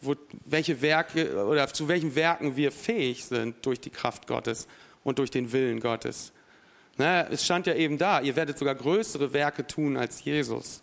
wo, 0.00 0.14
welche 0.44 0.80
Werke 0.82 1.44
oder 1.46 1.68
zu 1.68 1.88
welchen 1.88 2.14
Werken 2.14 2.56
wir 2.56 2.72
fähig 2.72 3.24
sind 3.24 3.64
durch 3.64 3.80
die 3.80 3.90
Kraft 3.90 4.26
Gottes 4.26 4.66
und 5.04 5.18
durch 5.18 5.30
den 5.30 5.52
Willen 5.52 5.80
Gottes. 5.80 6.32
Na, 6.98 7.28
es 7.28 7.44
stand 7.44 7.66
ja 7.66 7.74
eben 7.74 7.98
da, 7.98 8.20
ihr 8.20 8.36
werdet 8.36 8.58
sogar 8.58 8.74
größere 8.74 9.32
Werke 9.32 9.66
tun 9.66 9.96
als 9.96 10.24
Jesus. 10.24 10.82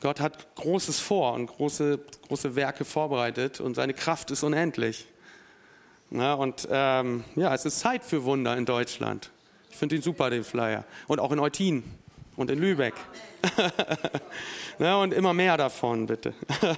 Gott 0.00 0.18
hat 0.18 0.54
Großes 0.56 0.98
vor 0.98 1.34
und 1.34 1.46
große, 1.46 2.00
große 2.26 2.56
Werke 2.56 2.84
vorbereitet 2.84 3.60
und 3.60 3.74
seine 3.74 3.94
Kraft 3.94 4.30
ist 4.30 4.42
unendlich. 4.42 5.06
Na, 6.10 6.34
und 6.34 6.66
ähm, 6.70 7.22
ja, 7.36 7.54
es 7.54 7.64
ist 7.64 7.80
Zeit 7.80 8.02
für 8.02 8.24
Wunder 8.24 8.56
in 8.56 8.64
Deutschland. 8.64 9.30
Ich 9.70 9.76
finde 9.76 9.94
ihn 9.96 10.02
super, 10.02 10.28
den 10.28 10.42
Flyer. 10.42 10.84
Und 11.06 11.20
auch 11.20 11.30
in 11.30 11.38
Eutin 11.38 11.84
und 12.36 12.50
in 12.50 12.58
Lübeck. 12.58 12.94
Na, 14.78 14.96
und 14.96 15.14
immer 15.14 15.34
mehr 15.34 15.56
davon, 15.56 16.06
bitte. 16.06 16.34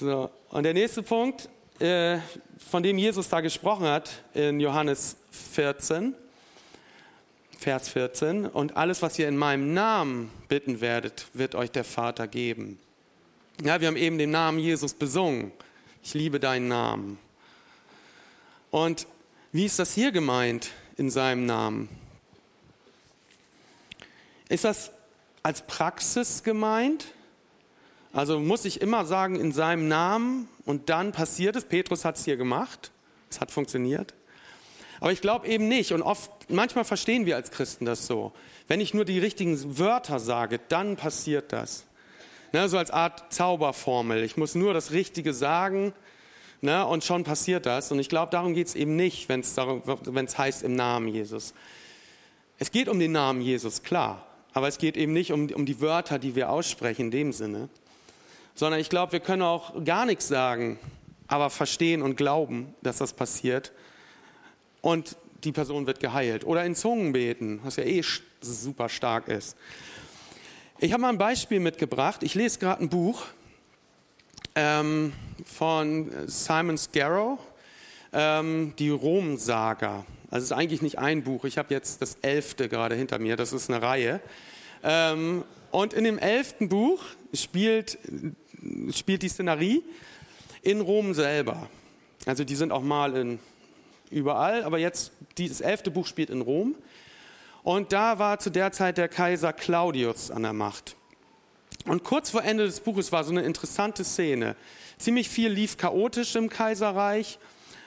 so, 0.00 0.28
und 0.50 0.64
der 0.64 0.74
nächste 0.74 1.04
Punkt, 1.04 1.48
äh, 1.78 2.18
von 2.58 2.82
dem 2.82 2.98
Jesus 2.98 3.28
da 3.28 3.40
gesprochen 3.40 3.86
hat, 3.86 4.10
in 4.34 4.58
Johannes 4.58 5.16
14, 5.30 6.16
Vers 7.58 7.88
14. 7.90 8.46
Und 8.46 8.76
alles, 8.76 9.02
was 9.02 9.18
ihr 9.18 9.28
in 9.28 9.36
meinem 9.36 9.72
Namen 9.72 10.32
bitten 10.48 10.80
werdet, 10.80 11.26
wird 11.32 11.54
euch 11.54 11.70
der 11.70 11.84
Vater 11.84 12.26
geben. 12.26 12.78
Ja, 13.62 13.80
wir 13.80 13.86
haben 13.86 13.96
eben 13.96 14.18
den 14.18 14.32
Namen 14.32 14.58
Jesus 14.58 14.94
besungen. 14.94 15.52
Ich 16.02 16.12
liebe 16.12 16.40
deinen 16.40 16.66
Namen. 16.66 17.18
Und 18.72 19.06
wie 19.52 19.64
ist 19.64 19.78
das 19.78 19.94
hier 19.94 20.10
gemeint 20.10 20.72
in 20.96 21.08
seinem 21.08 21.46
Namen? 21.46 21.88
Ist 24.48 24.64
das 24.64 24.90
als 25.44 25.64
Praxis 25.64 26.42
gemeint? 26.42 27.13
Also 28.14 28.38
muss 28.38 28.64
ich 28.64 28.80
immer 28.80 29.04
sagen, 29.04 29.34
in 29.34 29.50
seinem 29.50 29.88
Namen 29.88 30.48
und 30.64 30.88
dann 30.88 31.10
passiert 31.10 31.56
es. 31.56 31.64
Petrus 31.64 32.04
hat 32.04 32.16
es 32.16 32.24
hier 32.24 32.36
gemacht. 32.36 32.92
Es 33.28 33.40
hat 33.40 33.50
funktioniert. 33.50 34.14
Aber 35.00 35.10
ich 35.10 35.20
glaube 35.20 35.48
eben 35.48 35.66
nicht. 35.66 35.90
Und 35.90 36.00
oft, 36.00 36.30
manchmal 36.48 36.84
verstehen 36.84 37.26
wir 37.26 37.34
als 37.34 37.50
Christen 37.50 37.84
das 37.84 38.06
so. 38.06 38.32
Wenn 38.68 38.80
ich 38.80 38.94
nur 38.94 39.04
die 39.04 39.18
richtigen 39.18 39.78
Wörter 39.78 40.20
sage, 40.20 40.60
dann 40.68 40.94
passiert 40.94 41.52
das. 41.52 41.86
Ne, 42.52 42.68
so 42.68 42.78
als 42.78 42.92
Art 42.92 43.32
Zauberformel. 43.32 44.22
Ich 44.22 44.36
muss 44.36 44.54
nur 44.54 44.72
das 44.74 44.92
Richtige 44.92 45.34
sagen 45.34 45.92
ne, 46.60 46.86
und 46.86 47.02
schon 47.02 47.24
passiert 47.24 47.66
das. 47.66 47.90
Und 47.90 47.98
ich 47.98 48.08
glaube, 48.08 48.30
darum 48.30 48.54
geht 48.54 48.68
es 48.68 48.76
eben 48.76 48.94
nicht, 48.94 49.28
wenn 49.28 49.40
es 49.40 50.38
heißt 50.38 50.62
im 50.62 50.76
Namen 50.76 51.08
Jesus. 51.08 51.52
Es 52.60 52.70
geht 52.70 52.88
um 52.88 53.00
den 53.00 53.10
Namen 53.10 53.40
Jesus, 53.40 53.82
klar. 53.82 54.24
Aber 54.52 54.68
es 54.68 54.78
geht 54.78 54.96
eben 54.96 55.12
nicht 55.12 55.32
um, 55.32 55.50
um 55.50 55.66
die 55.66 55.80
Wörter, 55.80 56.20
die 56.20 56.36
wir 56.36 56.50
aussprechen 56.50 57.06
in 57.06 57.10
dem 57.10 57.32
Sinne. 57.32 57.68
Sondern 58.54 58.80
ich 58.80 58.88
glaube, 58.88 59.12
wir 59.12 59.20
können 59.20 59.42
auch 59.42 59.84
gar 59.84 60.06
nichts 60.06 60.28
sagen, 60.28 60.78
aber 61.26 61.50
verstehen 61.50 62.02
und 62.02 62.16
glauben, 62.16 62.74
dass 62.82 62.98
das 62.98 63.12
passiert 63.12 63.72
und 64.80 65.16
die 65.44 65.52
Person 65.52 65.86
wird 65.86 66.00
geheilt. 66.00 66.44
Oder 66.44 66.64
in 66.64 66.74
Zungen 66.74 67.12
beten, 67.12 67.60
was 67.64 67.76
ja 67.76 67.84
eh 67.84 68.02
super 68.40 68.88
stark 68.88 69.28
ist. 69.28 69.56
Ich 70.78 70.92
habe 70.92 71.02
mal 71.02 71.08
ein 71.08 71.18
Beispiel 71.18 71.60
mitgebracht. 71.60 72.22
Ich 72.22 72.34
lese 72.34 72.58
gerade 72.58 72.82
ein 72.82 72.88
Buch 72.88 73.24
ähm, 74.54 75.12
von 75.44 76.10
Simon 76.26 76.76
Scarrow, 76.76 77.38
ähm, 78.12 78.74
die 78.78 78.90
Rom-Saga. 78.90 80.04
Also 80.30 80.44
es 80.44 80.50
ist 80.50 80.52
eigentlich 80.52 80.82
nicht 80.82 80.98
ein 80.98 81.22
Buch. 81.22 81.44
Ich 81.44 81.58
habe 81.58 81.72
jetzt 81.72 82.02
das 82.02 82.16
elfte 82.22 82.68
gerade 82.68 82.94
hinter 82.94 83.18
mir. 83.18 83.36
Das 83.36 83.52
ist 83.52 83.70
eine 83.70 83.82
Reihe. 83.82 84.20
Ähm, 84.82 85.44
und 85.70 85.92
in 85.92 86.04
dem 86.04 86.18
elften 86.18 86.68
Buch 86.68 87.02
spielt, 87.32 87.98
spielt 88.92 89.22
die 89.22 89.28
Szenerie 89.28 89.82
in 90.62 90.80
Rom 90.80 91.14
selber. 91.14 91.68
Also 92.26 92.44
die 92.44 92.56
sind 92.56 92.72
auch 92.72 92.82
mal 92.82 93.16
in 93.16 93.38
überall, 94.10 94.64
aber 94.64 94.78
jetzt, 94.78 95.12
dieses 95.38 95.60
elfte 95.60 95.90
Buch 95.90 96.06
spielt 96.06 96.30
in 96.30 96.40
Rom. 96.40 96.74
Und 97.62 97.92
da 97.92 98.18
war 98.18 98.38
zu 98.38 98.50
der 98.50 98.72
Zeit 98.72 98.98
der 98.98 99.08
Kaiser 99.08 99.52
Claudius 99.52 100.30
an 100.30 100.42
der 100.42 100.52
Macht. 100.52 100.96
Und 101.86 102.04
kurz 102.04 102.30
vor 102.30 102.44
Ende 102.44 102.64
des 102.64 102.80
Buches 102.80 103.12
war 103.12 103.24
so 103.24 103.30
eine 103.30 103.42
interessante 103.42 104.04
Szene. 104.04 104.56
Ziemlich 104.98 105.28
viel 105.28 105.50
lief 105.50 105.76
chaotisch 105.76 106.34
im 106.36 106.48
Kaiserreich. 106.48 107.38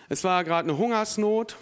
Es 0.10 0.24
war 0.24 0.44
gerade 0.44 0.70
eine 0.70 0.78
Hungersnot. 0.78 1.58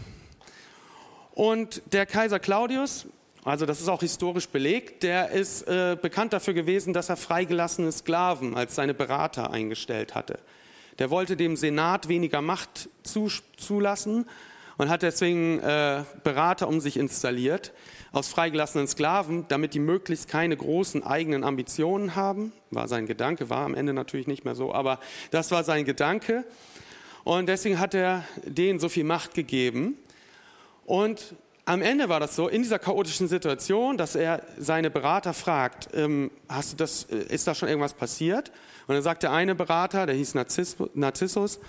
Und 1.34 1.82
der 1.92 2.06
Kaiser 2.06 2.40
Claudius, 2.40 3.06
also 3.46 3.68
das 3.68 3.80
ist 3.80 3.90
auch 3.90 4.02
historisch 4.02 4.50
belegt, 4.50 5.04
der 5.04 5.30
ist 5.30 5.68
äh, 5.68 5.96
bekannt 6.02 6.34
dafür 6.34 6.56
gewesen, 6.56 6.94
dass 6.94 7.10
er 7.10 7.16
freigelassene 7.16 7.92
Sklaven 7.92 8.56
als 8.56 8.74
seine 8.74 8.96
Berater 8.96 9.52
eingestellt 9.52 10.16
hatte. 10.16 10.40
Der 10.98 11.12
wollte 11.12 11.38
dem 11.38 11.56
Senat 11.56 12.08
weniger 12.08 12.42
Macht 12.42 12.90
zulassen 13.04 14.26
und 14.78 14.90
hat 14.90 15.04
deswegen 15.04 15.60
äh, 15.60 16.04
Berater 16.24 16.68
um 16.68 16.80
sich 16.80 16.98
installiert 16.98 17.72
aus 18.14 18.30
freigelassenen 18.30 18.88
Sklaven, 18.88 19.46
damit 19.48 19.74
die 19.74 19.80
möglichst 19.80 20.28
keine 20.28 20.58
großen 20.58 21.04
eigenen 21.04 21.44
Ambitionen 21.44 22.16
haben. 22.16 22.52
War 22.72 22.88
sein 22.88 23.06
Gedanke, 23.06 23.50
war 23.50 23.66
am 23.66 23.76
Ende 23.76 23.94
natürlich 23.94 24.26
nicht 24.26 24.44
mehr 24.44 24.56
so, 24.56 24.74
aber 24.74 25.00
das 25.32 25.52
war 25.52 25.64
sein 25.64 25.86
Gedanke. 25.86 26.46
Und 27.24 27.48
deswegen 27.48 27.80
hat 27.80 27.94
er 27.94 28.24
denen 28.44 28.80
so 28.80 28.90
viel 28.90 29.04
Macht 29.04 29.34
gegeben. 29.34 29.98
Und 30.86 31.36
am 31.66 31.82
Ende 31.82 32.10
war 32.10 32.20
das 32.20 32.36
so, 32.36 32.48
in 32.48 32.62
dieser 32.62 32.80
chaotischen 32.80 33.28
Situation, 33.28 33.98
dass 33.98 34.16
er 34.16 34.44
seine 34.58 34.92
Berater 34.92 35.34
fragt, 35.34 35.90
ähm, 35.94 36.32
hast 36.48 36.74
du 36.74 36.78
das, 36.78 37.06
äh, 37.06 37.18
ist 37.18 37.48
da 37.48 37.56
schon 37.56 37.68
irgendwas 37.68 37.94
passiert? 37.94 38.52
Und 38.88 38.94
dann 38.94 39.04
sagt 39.04 39.24
der 39.24 39.32
eine 39.32 39.56
Berater, 39.56 40.06
der 40.06 40.16
hieß 40.16 40.36
Narzissus, 40.36 41.60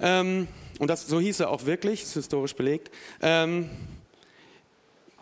ähm, 0.00 0.48
und 0.78 0.88
das, 0.88 1.06
so 1.06 1.20
hieß 1.20 1.40
er 1.40 1.50
auch 1.50 1.66
wirklich, 1.66 2.02
ist 2.02 2.14
historisch 2.14 2.56
belegt, 2.56 2.90
ähm, 3.20 3.68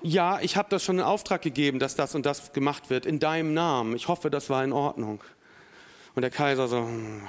ja, 0.02 0.38
ich 0.40 0.56
habe 0.56 0.68
das 0.70 0.84
schon 0.84 0.98
in 0.98 1.04
Auftrag 1.04 1.42
gegeben, 1.42 1.80
dass 1.80 1.96
das 1.96 2.14
und 2.14 2.24
das 2.24 2.52
gemacht 2.52 2.90
wird, 2.90 3.04
in 3.04 3.18
deinem 3.18 3.52
Namen. 3.52 3.96
Ich 3.96 4.06
hoffe, 4.06 4.30
das 4.30 4.48
war 4.48 4.62
in 4.62 4.72
Ordnung. 4.72 5.20
Und 6.14 6.22
der 6.22 6.30
Kaiser 6.30 6.68
so, 6.68 6.78
hm, 6.78 7.22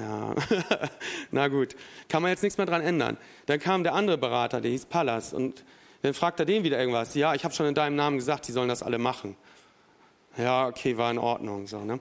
ja, 0.00 0.34
na 1.30 1.48
gut, 1.48 1.76
kann 2.08 2.22
man 2.22 2.30
jetzt 2.30 2.42
nichts 2.42 2.56
mehr 2.56 2.66
dran 2.66 2.80
ändern. 2.80 3.18
Dann 3.44 3.60
kam 3.60 3.82
der 3.82 3.92
andere 3.92 4.16
Berater, 4.16 4.62
der 4.62 4.70
hieß 4.70 4.86
Pallas, 4.86 5.34
und 5.34 5.64
dann 6.02 6.14
fragt 6.14 6.40
er 6.40 6.46
den 6.46 6.64
wieder 6.64 6.78
irgendwas. 6.78 7.14
Ja, 7.14 7.34
ich 7.34 7.44
habe 7.44 7.54
schon 7.54 7.66
in 7.66 7.74
deinem 7.74 7.96
Namen 7.96 8.16
gesagt, 8.16 8.48
die 8.48 8.52
sollen 8.52 8.68
das 8.68 8.82
alle 8.82 8.98
machen. 8.98 9.36
Ja, 10.36 10.68
okay, 10.68 10.96
war 10.96 11.10
in 11.10 11.18
Ordnung. 11.18 11.66
So, 11.66 11.80
ne? 11.80 11.98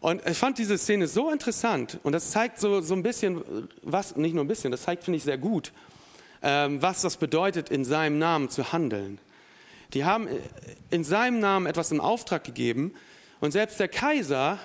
Und 0.00 0.26
ich 0.26 0.36
fand 0.36 0.58
diese 0.58 0.78
Szene 0.78 1.06
so 1.06 1.30
interessant 1.30 1.98
und 2.02 2.12
das 2.12 2.32
zeigt 2.32 2.58
so, 2.58 2.80
so 2.80 2.94
ein 2.94 3.04
bisschen, 3.04 3.68
was, 3.82 4.16
nicht 4.16 4.34
nur 4.34 4.44
ein 4.44 4.48
bisschen, 4.48 4.72
das 4.72 4.82
zeigt, 4.82 5.04
finde 5.04 5.18
ich, 5.18 5.22
sehr 5.22 5.38
gut, 5.38 5.72
ähm, 6.42 6.82
was 6.82 7.02
das 7.02 7.16
bedeutet, 7.16 7.70
in 7.70 7.84
seinem 7.84 8.18
Namen 8.18 8.50
zu 8.50 8.72
handeln. 8.72 9.18
Die 9.94 10.04
haben 10.04 10.28
in 10.90 11.04
seinem 11.04 11.38
Namen 11.38 11.66
etwas 11.66 11.92
in 11.92 12.00
Auftrag 12.00 12.42
gegeben 12.42 12.94
und 13.40 13.52
selbst 13.52 13.78
der 13.78 13.86
Kaiser 13.86 14.58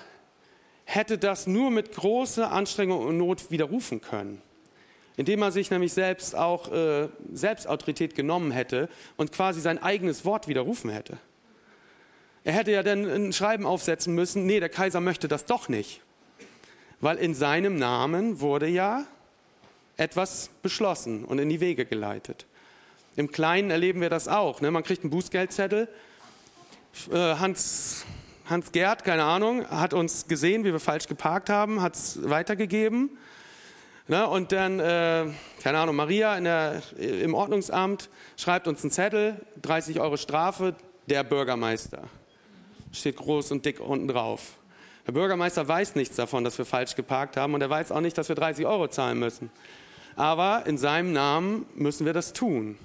hätte 0.84 1.18
das 1.18 1.46
nur 1.46 1.70
mit 1.70 1.94
großer 1.94 2.50
Anstrengung 2.50 3.06
und 3.06 3.18
Not 3.18 3.52
widerrufen 3.52 4.00
können, 4.00 4.42
indem 5.18 5.42
er 5.42 5.50
sich 5.50 5.70
nämlich 5.70 5.92
selbst 5.92 6.36
auch 6.36 6.72
äh, 6.72 7.08
Selbstautorität 7.32 8.14
genommen 8.14 8.52
hätte 8.52 8.88
und 9.16 9.32
quasi 9.32 9.60
sein 9.60 9.82
eigenes 9.82 10.24
Wort 10.24 10.46
widerrufen 10.46 10.90
hätte. 10.90 11.18
Er 12.44 12.52
hätte 12.52 12.70
ja 12.70 12.84
dann 12.84 13.04
ein 13.04 13.32
Schreiben 13.32 13.66
aufsetzen 13.66 14.14
müssen, 14.14 14.46
nee, 14.46 14.60
der 14.60 14.68
Kaiser 14.68 15.00
möchte 15.00 15.26
das 15.26 15.44
doch 15.44 15.68
nicht. 15.68 16.02
Weil 17.00 17.16
in 17.16 17.34
seinem 17.34 17.76
Namen 17.76 18.40
wurde 18.40 18.68
ja 18.68 19.06
etwas 19.96 20.50
beschlossen 20.62 21.24
und 21.24 21.40
in 21.40 21.48
die 21.48 21.60
Wege 21.60 21.84
geleitet. 21.84 22.46
Im 23.16 23.32
Kleinen 23.32 23.72
erleben 23.72 24.00
wir 24.00 24.10
das 24.10 24.28
auch. 24.28 24.60
Ne? 24.60 24.70
Man 24.70 24.84
kriegt 24.84 25.02
einen 25.02 25.10
Bußgeldzettel. 25.10 25.88
Äh, 27.10 27.16
Hans, 27.16 28.06
Hans 28.46 28.70
Gerd, 28.70 29.02
keine 29.02 29.24
Ahnung, 29.24 29.68
hat 29.68 29.94
uns 29.94 30.28
gesehen, 30.28 30.62
wie 30.62 30.70
wir 30.70 30.78
falsch 30.78 31.08
geparkt 31.08 31.50
haben, 31.50 31.82
hat 31.82 31.96
es 31.96 32.20
weitergegeben. 32.22 33.18
Ne? 34.08 34.26
Und 34.26 34.52
dann, 34.52 34.80
äh, 34.80 35.26
keine 35.62 35.78
Ahnung, 35.78 35.94
Maria 35.94 36.40
der, 36.40 36.82
im 36.98 37.34
Ordnungsamt 37.34 38.08
schreibt 38.38 38.66
uns 38.66 38.82
einen 38.82 38.90
Zettel, 38.90 39.36
30 39.60 40.00
Euro 40.00 40.16
Strafe, 40.16 40.74
der 41.06 41.24
Bürgermeister. 41.24 42.04
Steht 42.90 43.16
groß 43.16 43.52
und 43.52 43.66
dick 43.66 43.80
unten 43.80 44.08
drauf. 44.08 44.54
Der 45.06 45.12
Bürgermeister 45.12 45.68
weiß 45.68 45.94
nichts 45.94 46.16
davon, 46.16 46.42
dass 46.42 46.56
wir 46.56 46.64
falsch 46.64 46.94
geparkt 46.94 47.36
haben 47.36 47.52
und 47.52 47.60
er 47.60 47.68
weiß 47.68 47.92
auch 47.92 48.00
nicht, 48.00 48.16
dass 48.16 48.28
wir 48.28 48.36
30 48.36 48.64
Euro 48.64 48.88
zahlen 48.88 49.18
müssen. 49.18 49.50
Aber 50.16 50.64
in 50.66 50.78
seinem 50.78 51.12
Namen 51.12 51.66
müssen 51.74 52.06
wir 52.06 52.14
das 52.14 52.32
tun. 52.32 52.78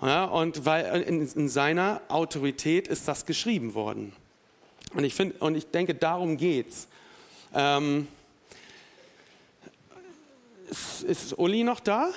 Ja, 0.00 0.24
und 0.24 0.64
weil 0.64 1.02
in, 1.02 1.28
in, 1.28 1.48
seiner 1.48 2.00
Autorität 2.08 2.88
ist 2.88 3.06
das 3.06 3.26
geschrieben 3.26 3.74
worden. 3.74 4.12
Und 4.94 5.04
ich, 5.04 5.14
find, 5.14 5.40
und 5.42 5.56
ich 5.56 5.70
denke, 5.70 5.94
darum 5.94 6.36
geht's. 6.36 6.88
Ähm, 7.54 8.08
ist, 10.70 11.02
ist 11.02 11.38
Uli 11.38 11.64
noch 11.64 11.80
da? 11.80 12.10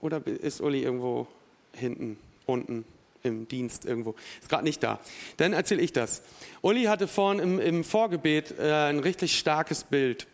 Oder 0.00 0.26
ist 0.26 0.60
Uli 0.60 0.82
irgendwo 0.82 1.26
hinten, 1.74 2.18
unten? 2.46 2.84
im 3.22 3.46
Dienst 3.48 3.84
irgendwo. 3.84 4.14
Ist 4.40 4.48
gerade 4.48 4.64
nicht 4.64 4.82
da. 4.82 4.98
Dann 5.36 5.52
erzähle 5.52 5.82
ich 5.82 5.92
das. 5.92 6.22
Uli 6.62 6.84
hatte 6.84 7.06
vorhin 7.06 7.38
im, 7.38 7.60
im 7.60 7.84
Vorgebet 7.84 8.58
äh, 8.58 8.88
ein 8.88 8.98
richtig 8.98 9.38
starkes 9.38 9.84
Bild. 9.84 10.26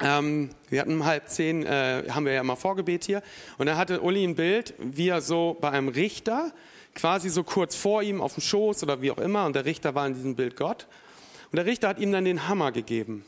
Ähm, 0.00 0.50
wir 0.68 0.80
hatten 0.80 0.94
um 0.94 1.04
halb 1.04 1.28
zehn, 1.28 1.64
äh, 1.64 2.04
haben 2.08 2.24
wir 2.24 2.32
ja 2.32 2.42
mal 2.42 2.56
Vorgebet 2.56 3.04
hier. 3.04 3.22
Und 3.58 3.66
da 3.66 3.76
hatte 3.76 4.00
Uli 4.00 4.24
ein 4.24 4.34
Bild, 4.34 4.74
wie 4.78 5.08
er 5.08 5.20
so 5.20 5.56
bei 5.60 5.70
einem 5.70 5.88
Richter, 5.88 6.52
quasi 6.94 7.28
so 7.28 7.44
kurz 7.44 7.76
vor 7.76 8.02
ihm 8.02 8.20
auf 8.20 8.34
dem 8.34 8.42
Schoß 8.42 8.82
oder 8.82 9.00
wie 9.00 9.10
auch 9.10 9.18
immer, 9.18 9.46
und 9.46 9.54
der 9.54 9.64
Richter 9.64 9.94
war 9.94 10.06
in 10.06 10.14
diesem 10.14 10.34
Bild 10.34 10.56
Gott. 10.56 10.86
Und 11.50 11.56
der 11.56 11.66
Richter 11.66 11.88
hat 11.88 11.98
ihm 11.98 12.12
dann 12.12 12.24
den 12.24 12.48
Hammer 12.48 12.72
gegeben. 12.72 13.24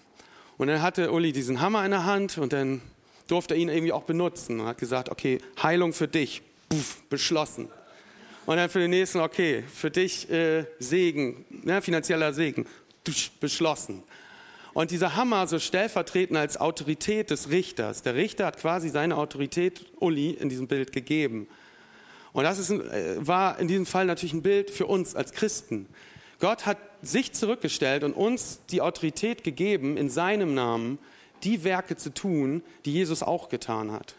Und 0.57 0.69
dann 0.69 0.83
hatte 0.83 1.13
Uli 1.13 1.33
diesen 1.33 1.61
Hammer 1.61 1.85
in 1.85 1.91
der 1.91 2.05
Hand 2.05 2.39
und 2.39 2.53
dann 2.53 2.81
durfte 3.27 3.55
er 3.55 3.61
ihn 3.61 3.69
irgendwie 3.69 3.93
auch 3.93 4.05
benutzen. 4.05 4.61
Und 4.61 4.67
hat 4.67 4.79
gesagt, 4.79 5.11
okay, 5.11 5.39
Heilung 5.63 5.93
für 5.93 6.09
dich, 6.09 6.43
Puff, 6.69 7.03
beschlossen. 7.09 7.69
Und 8.47 8.57
dann 8.57 8.69
für 8.69 8.79
den 8.79 8.91
nächsten, 8.91 9.21
okay, 9.21 9.65
für 9.73 9.91
dich 9.91 10.31
äh, 10.31 10.67
Segen, 10.79 11.45
ne, 11.51 11.81
finanzieller 11.81 12.33
Segen, 12.33 12.67
beschlossen. 13.41 14.03
Und 14.75 14.91
dieser 14.91 15.15
Hammer 15.15 15.47
so 15.47 15.59
stellvertretend 15.59 16.37
als 16.37 16.57
Autorität 16.57 17.31
des 17.31 17.51
Richters. 17.51 18.03
Der 18.03 18.17
Richter 18.17 18.47
hat 18.47 18.59
quasi 18.59 18.89
seine 18.89 19.17
Autorität 19.17 19.87
Uli 20.01 20.31
in 20.31 20.49
diesem 20.49 20.67
Bild 20.67 20.93
gegeben. 20.93 21.47
Und 22.33 22.43
das 22.45 22.59
ist, 22.59 22.71
äh, 22.71 23.17
war 23.19 23.59
in 23.61 23.69
diesem 23.69 23.87
Fall 23.87 24.05
natürlich 24.05 24.33
ein 24.33 24.43
Bild 24.43 24.71
für 24.71 24.87
uns 24.87 25.15
als 25.15 25.33
Christen. 25.33 25.87
Gott 26.41 26.67
hat 26.67 26.79
sich 27.01 27.33
zurückgestellt 27.33 28.03
und 28.03 28.13
uns 28.13 28.61
die 28.71 28.81
Autorität 28.81 29.45
gegeben, 29.45 29.97
in 29.97 30.11
seinem 30.11 30.53
Namen 30.55 30.99
die 31.45 31.65
Werke 31.65 31.97
zu 31.97 32.13
tun, 32.13 32.63
die 32.85 32.93
Jesus 32.93 33.23
auch 33.23 33.49
getan 33.49 33.93
hat. 33.93 34.15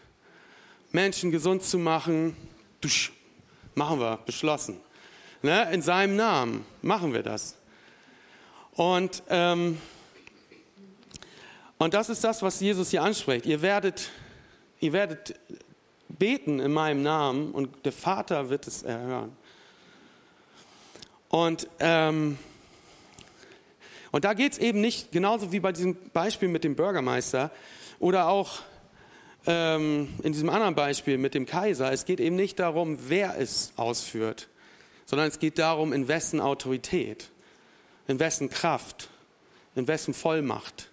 Menschen 0.92 1.30
gesund 1.30 1.62
zu 1.62 1.78
machen, 1.78 2.36
dusch, 2.80 3.12
Machen 3.78 4.00
wir, 4.00 4.18
beschlossen. 4.24 4.80
Ne? 5.42 5.70
In 5.70 5.82
seinem 5.82 6.16
Namen 6.16 6.64
machen 6.80 7.12
wir 7.12 7.22
das. 7.22 7.56
Und, 8.72 9.22
ähm, 9.28 9.78
und 11.76 11.92
das 11.92 12.08
ist 12.08 12.24
das, 12.24 12.40
was 12.40 12.58
Jesus 12.58 12.88
hier 12.88 13.02
anspricht. 13.02 13.44
Ihr 13.44 13.60
werdet, 13.60 14.08
ihr 14.80 14.94
werdet 14.94 15.38
beten 16.08 16.58
in 16.58 16.72
meinem 16.72 17.02
Namen 17.02 17.52
und 17.52 17.84
der 17.84 17.92
Vater 17.92 18.48
wird 18.48 18.66
es 18.66 18.82
erhören. 18.82 19.36
Und, 21.28 21.68
ähm, 21.80 22.38
und 24.12 24.24
da 24.24 24.34
geht 24.34 24.52
es 24.52 24.58
eben 24.58 24.80
nicht, 24.80 25.12
genauso 25.12 25.52
wie 25.52 25.60
bei 25.60 25.72
diesem 25.72 25.96
Beispiel 26.10 26.48
mit 26.48 26.64
dem 26.64 26.76
Bürgermeister 26.76 27.50
oder 27.98 28.28
auch 28.28 28.60
ähm, 29.46 30.08
in 30.22 30.32
diesem 30.32 30.48
anderen 30.48 30.74
Beispiel 30.74 31.18
mit 31.18 31.34
dem 31.34 31.46
Kaiser, 31.46 31.92
es 31.92 32.04
geht 32.04 32.20
eben 32.20 32.36
nicht 32.36 32.58
darum, 32.58 32.98
wer 33.08 33.38
es 33.38 33.72
ausführt, 33.76 34.48
sondern 35.04 35.28
es 35.28 35.38
geht 35.38 35.58
darum, 35.58 35.92
in 35.92 36.08
wessen 36.08 36.40
Autorität, 36.40 37.30
in 38.08 38.18
wessen 38.18 38.50
Kraft, 38.50 39.08
in 39.74 39.86
wessen 39.86 40.14
Vollmacht. 40.14 40.90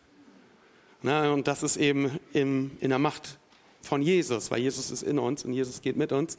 Na, 1.01 1.31
und 1.31 1.47
das 1.47 1.63
ist 1.63 1.77
eben 1.77 2.19
im, 2.31 2.71
in 2.79 2.89
der 2.89 2.99
Macht 2.99 3.37
von 3.81 4.01
Jesus, 4.01 4.51
weil 4.51 4.59
Jesus 4.59 4.91
ist 4.91 5.03
in 5.03 5.19
uns 5.19 5.43
und 5.43 5.53
Jesus 5.53 5.81
geht 5.81 5.97
mit 5.97 6.11
uns. 6.11 6.37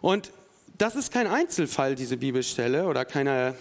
Und 0.00 0.30
das 0.78 0.94
ist 0.94 1.12
kein 1.12 1.26
Einzelfall, 1.26 1.94
diese 1.94 2.16
Bibelstelle, 2.16 2.86
oder 2.86 3.04
keine, 3.04 3.56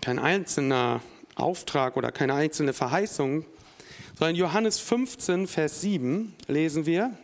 kein 0.00 0.18
einzelner 0.18 1.00
Auftrag 1.34 1.96
oder 1.96 2.12
keine 2.12 2.34
einzelne 2.34 2.72
Verheißung, 2.72 3.44
sondern 4.18 4.36
Johannes 4.36 4.78
15, 4.78 5.46
Vers 5.46 5.80
7 5.80 6.34
lesen 6.46 6.86
wir, 6.86 7.16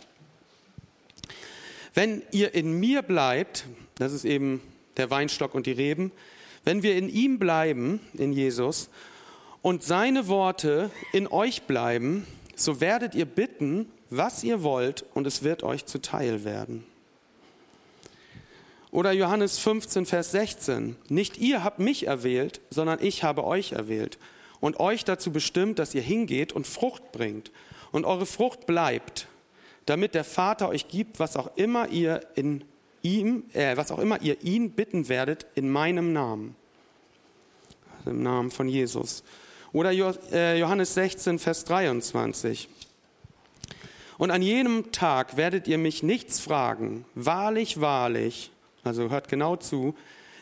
wenn 1.94 2.23
ihr 2.31 2.55
in 2.55 2.79
mir 2.79 3.03
bleibt, 3.03 3.64
das 3.96 4.12
ist 4.12 4.25
eben 4.25 4.61
der 4.96 5.11
Weinstock 5.11 5.55
und 5.55 5.66
die 5.66 5.73
Reben, 5.73 6.12
wenn 6.64 6.83
wir 6.83 6.96
in 6.96 7.09
ihm 7.09 7.38
bleiben, 7.38 8.01
in 8.14 8.33
Jesus, 8.33 8.90
und 9.62 9.83
seine 9.83 10.29
Worte 10.29 10.90
in 11.12 11.27
euch 11.27 11.62
bleiben, 11.62 12.27
so 12.55 12.81
werdet 12.81 13.14
ihr 13.14 13.27
bitten, 13.27 13.90
was 14.11 14.44
ihr 14.44 14.62
wollt, 14.62 15.05
und 15.14 15.27
es 15.27 15.42
wird 15.42 15.62
euch 15.62 15.87
zuteil 15.87 16.44
werden. 16.44 16.85
Oder 18.92 19.12
Johannes 19.12 19.59
15, 19.59 20.07
Vers 20.07 20.33
16. 20.33 20.96
Nicht 21.09 21.38
ihr 21.38 21.62
habt 21.62 21.79
mich 21.79 22.07
erwählt, 22.07 22.61
sondern 22.70 22.98
ich 23.00 23.22
habe 23.22 23.44
euch 23.44 23.72
erwählt 23.72 24.18
und 24.61 24.81
euch 24.81 25.05
dazu 25.05 25.33
bestimmt, 25.33 25.79
dass 25.79 25.94
ihr 25.94 26.03
hingeht 26.03 26.53
und 26.53 26.66
Frucht 26.66 27.12
bringt 27.12 27.53
und 27.92 28.05
eure 28.05 28.26
Frucht 28.26 28.66
bleibt, 28.66 29.29
damit 29.87 30.14
der 30.14 30.24
Vater 30.24 30.68
euch 30.68 30.88
gibt, 30.88 31.20
was 31.20 31.37
auch 31.37 31.57
immer 31.57 31.88
ihr 31.88 32.20
in 32.35 32.64
ihm, 33.03 33.44
äh, 33.55 33.76
was 33.76 33.92
auch 33.92 33.98
immer 33.98 34.20
ihr 34.22 34.42
ihn 34.42 34.72
bitten 34.72 35.09
werdet 35.09 35.46
in 35.55 35.70
meinem 35.70 36.12
Namen, 36.12 36.57
also 37.98 38.11
im 38.11 38.22
Namen 38.22 38.50
von 38.50 38.68
Jesus. 38.68 39.22
Oder 39.72 39.92
äh, 40.33 40.59
Johannes 40.59 40.94
16, 40.94 41.38
Vers 41.38 41.64
23. 41.64 42.68
Und 44.18 44.33
an 44.33 44.42
jenem 44.42 44.90
Tag 44.90 45.37
werdet 45.37 45.68
ihr 45.68 45.79
mich 45.79 46.03
nichts 46.03 46.40
fragen. 46.40 47.05
Wahrlich, 47.14 47.81
wahrlich, 47.81 48.50
also 48.85 49.11
hört 49.11 49.29
genau 49.29 49.57
zu, 49.57 49.95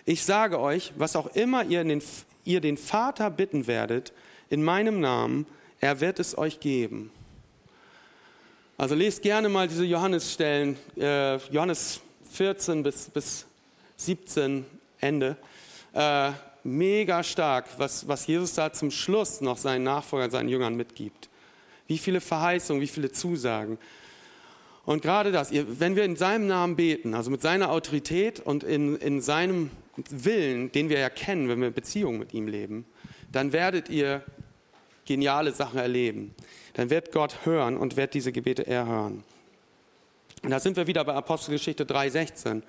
ich 0.04 0.24
sage 0.24 0.58
euch, 0.58 0.92
was 0.96 1.16
auch 1.16 1.34
immer 1.34 1.64
ihr 1.64 1.84
den 1.84 2.02
ihr 2.48 2.60
den 2.60 2.78
Vater 2.78 3.30
bitten 3.30 3.66
werdet 3.66 4.12
in 4.48 4.64
meinem 4.64 5.00
Namen, 5.00 5.46
er 5.80 6.00
wird 6.00 6.18
es 6.18 6.36
euch 6.36 6.58
geben. 6.58 7.10
Also 8.78 8.94
lest 8.94 9.22
gerne 9.22 9.48
mal 9.48 9.68
diese 9.68 9.84
Johannesstellen, 9.84 10.76
äh, 10.96 11.36
Johannes 11.50 12.00
14 12.32 12.82
bis, 12.82 13.10
bis 13.10 13.46
17 13.96 14.64
Ende. 15.00 15.36
Äh, 15.92 16.30
mega 16.64 17.22
stark, 17.22 17.66
was, 17.76 18.08
was 18.08 18.26
Jesus 18.26 18.54
da 18.54 18.72
zum 18.72 18.90
Schluss 18.90 19.40
noch 19.40 19.58
seinen 19.58 19.84
Nachfolgern, 19.84 20.30
seinen 20.30 20.48
Jüngern 20.48 20.74
mitgibt. 20.74 21.28
Wie 21.86 21.98
viele 21.98 22.20
Verheißungen, 22.20 22.80
wie 22.80 22.86
viele 22.86 23.12
Zusagen. 23.12 23.78
Und 24.88 25.02
gerade 25.02 25.32
das, 25.32 25.50
wenn 25.52 25.96
wir 25.96 26.04
in 26.06 26.16
seinem 26.16 26.46
Namen 26.46 26.74
beten, 26.74 27.14
also 27.14 27.30
mit 27.30 27.42
seiner 27.42 27.70
Autorität 27.70 28.40
und 28.40 28.64
in, 28.64 28.96
in 28.96 29.20
seinem 29.20 29.70
Willen, 30.08 30.72
den 30.72 30.88
wir 30.88 30.98
ja 30.98 31.10
kennen, 31.10 31.50
wenn 31.50 31.60
wir 31.60 31.68
in 31.68 31.74
Beziehung 31.74 32.18
mit 32.18 32.32
ihm 32.32 32.48
leben, 32.48 32.86
dann 33.30 33.52
werdet 33.52 33.90
ihr 33.90 34.22
geniale 35.04 35.52
Sachen 35.52 35.78
erleben. 35.78 36.34
Dann 36.72 36.88
wird 36.88 37.12
Gott 37.12 37.44
hören 37.44 37.76
und 37.76 37.98
wird 37.98 38.14
diese 38.14 38.32
Gebete 38.32 38.66
erhören. 38.66 39.24
Und 40.42 40.48
da 40.48 40.58
sind 40.58 40.78
wir 40.78 40.86
wieder 40.86 41.04
bei 41.04 41.12
Apostelgeschichte 41.12 41.84
3,16. 41.84 42.62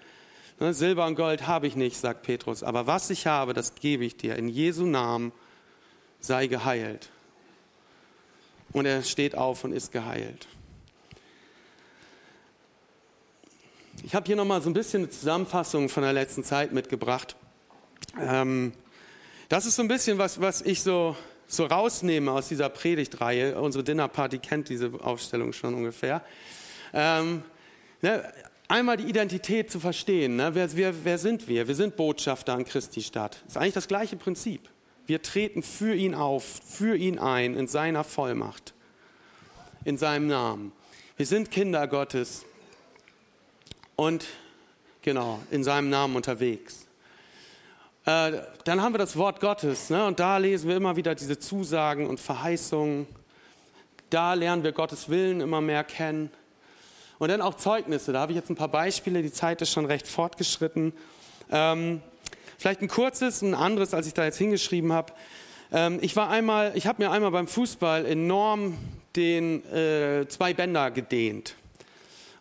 Ne, 0.60 0.74
Silber 0.74 1.06
und 1.06 1.16
Gold 1.16 1.48
habe 1.48 1.68
ich 1.68 1.78
nicht, 1.78 1.96
sagt 1.96 2.24
Petrus, 2.24 2.64
aber 2.64 2.86
was 2.86 3.10
ich 3.12 3.28
habe, 3.28 3.54
das 3.54 3.76
gebe 3.76 4.04
ich 4.04 4.18
dir. 4.18 4.36
In 4.36 4.50
Jesu 4.50 4.86
Namen 4.86 5.32
sei 6.20 6.48
geheilt. 6.48 7.12
Und 8.74 8.86
er 8.86 9.04
steht 9.04 9.36
auf 9.36 9.64
und 9.64 9.72
ist 9.72 9.94
geheilt. 9.94 10.50
Ich 14.04 14.16
habe 14.16 14.26
hier 14.26 14.36
nochmal 14.36 14.62
so 14.62 14.70
ein 14.70 14.74
bisschen 14.74 15.04
eine 15.04 15.10
Zusammenfassung 15.10 15.90
von 15.90 16.04
der 16.04 16.14
letzten 16.14 16.44
Zeit 16.44 16.72
mitgebracht. 16.72 17.36
Ähm, 18.20 18.72
das 19.50 19.66
ist 19.66 19.76
so 19.76 19.82
ein 19.82 19.88
bisschen 19.88 20.18
was, 20.18 20.40
was 20.40 20.62
ich 20.62 20.82
so, 20.82 21.16
so 21.48 21.66
rausnehme 21.66 22.32
aus 22.32 22.48
dieser 22.48 22.70
Predigtreihe. 22.70 23.60
Unsere 23.60 23.84
Dinnerparty 23.84 24.40
kennt 24.40 24.70
diese 24.70 24.92
Aufstellung 25.02 25.54
schon 25.54 25.74
ungefähr. 25.74 26.24
Ähm, 26.94 27.44
ne, 28.02 28.32
einmal 28.68 28.98
die 28.98 29.04
Identität 29.04 29.70
zu 29.70 29.80
verstehen. 29.80 30.38
Ne? 30.38 30.52
Wer, 30.54 30.76
wer, 30.76 30.94
wer 31.04 31.18
sind 31.18 31.48
wir? 31.48 31.68
Wir 31.68 31.76
sind 31.76 31.98
Botschafter 31.98 32.54
an 32.54 32.64
Christi 32.64 33.02
Stadt. 33.02 33.44
Ist 33.48 33.58
eigentlich 33.58 33.74
das 33.74 33.88
gleiche 33.88 34.16
Prinzip. 34.16 34.70
Wir 35.08 35.22
treten 35.22 35.62
für 35.62 35.94
ihn 35.94 36.16
auf, 36.16 36.44
für 36.44 36.96
ihn 36.96 37.20
ein, 37.20 37.56
in 37.56 37.68
seiner 37.68 38.04
Vollmacht, 38.04 38.74
in 39.84 39.98
seinem 39.98 40.28
Namen. 40.28 40.72
Wir 41.18 41.26
sind 41.26 41.52
Kinder 41.52 41.88
Gottes 41.88 42.46
und 44.00 44.26
genau, 45.02 45.42
in 45.52 45.62
seinem 45.66 45.90
Namen 45.90 46.16
unterwegs. 46.16 46.88
Äh, 48.06 48.32
dann 48.64 48.82
haben 48.82 48.94
wir 48.94 48.98
das 48.98 49.18
Wort 49.18 49.42
Gottes 49.42 49.90
ne? 49.90 50.06
und 50.06 50.22
da 50.22 50.38
lesen 50.38 50.70
wir 50.70 50.78
immer 50.78 50.96
wieder 50.96 51.16
diese 51.16 51.38
Zusagen 51.38 52.08
und 52.08 52.18
Verheißungen. 52.18 53.08
Da 54.10 54.36
lernen 54.36 54.64
wir 54.64 54.72
Gottes 54.72 55.10
Willen 55.10 55.42
immer 55.42 55.60
mehr 55.60 55.84
kennen. 55.84 56.32
Und 57.18 57.28
dann 57.28 57.42
auch 57.42 57.56
Zeugnisse. 57.56 58.14
Da 58.14 58.22
habe 58.22 58.32
ich 58.32 58.38
jetzt 58.38 58.50
ein 58.50 58.56
paar 58.56 58.70
Beispiele. 58.70 59.22
Die 59.22 59.34
Zeit 59.34 59.62
ist 59.62 59.74
schon 59.74 59.86
recht 59.86 60.08
fortgeschritten. 60.08 60.94
Ähm, 61.52 62.02
vielleicht 62.58 62.82
ein 62.82 62.88
kurzes, 62.88 63.42
ein 63.42 63.54
anderes, 63.54 63.94
als 63.94 64.08
ich 64.08 64.14
da 64.14 64.24
jetzt 64.24 64.38
hingeschrieben 64.38 64.94
habe. 64.94 65.12
Ähm, 65.74 66.00
ich 66.02 66.16
war 66.16 66.30
einmal, 66.30 66.72
ich 66.76 66.88
habe 66.88 67.04
mir 67.04 67.12
einmal 67.12 67.32
beim 67.32 67.50
Fußball 67.50 68.06
enorm 68.06 68.78
den 69.18 69.66
äh, 69.74 70.26
zwei 70.30 70.54
Bänder 70.54 70.90
gedehnt 70.90 71.56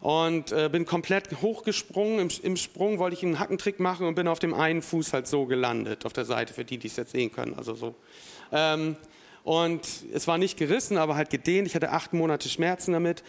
und 0.01 0.53
äh, 0.53 0.69
bin 0.71 0.87
komplett 0.87 1.43
hochgesprungen. 1.43 2.21
Im, 2.21 2.29
Im, 2.43 2.57
Sprung 2.57 2.99
wollte 2.99 3.17
ich 3.17 3.23
einen 3.25 3.39
Hackentrick 3.39 3.81
machen 3.81 4.07
und 4.07 4.15
bin 4.15 4.29
auf 4.29 4.39
dem 4.39 4.55
einen 4.55 4.83
Fuß 4.83 5.13
halt 5.13 5.27
so 5.27 5.47
gelandet 5.47 6.07
auf 6.07 6.13
der 6.13 6.25
Seite, 6.25 6.55
für 6.55 6.65
die, 6.65 6.79
die 6.79 6.87
es 6.87 6.97
jetzt 6.97 7.13
sehen 7.13 7.33
können. 7.33 7.55
Also 7.55 7.75
so. 7.75 7.95
Ähm, 8.53 8.97
und 9.45 9.89
es 10.13 10.27
war 10.29 10.39
nicht 10.39 10.59
gerissen, 10.59 10.99
aber 10.99 11.17
halt 11.17 11.31
gedehnt. 11.31 11.67
Ich 11.67 11.75
hatte 11.75 11.91
acht 11.91 12.13
Monate 12.13 12.49
Schmerzen 12.49 12.93
damit. 12.93 13.23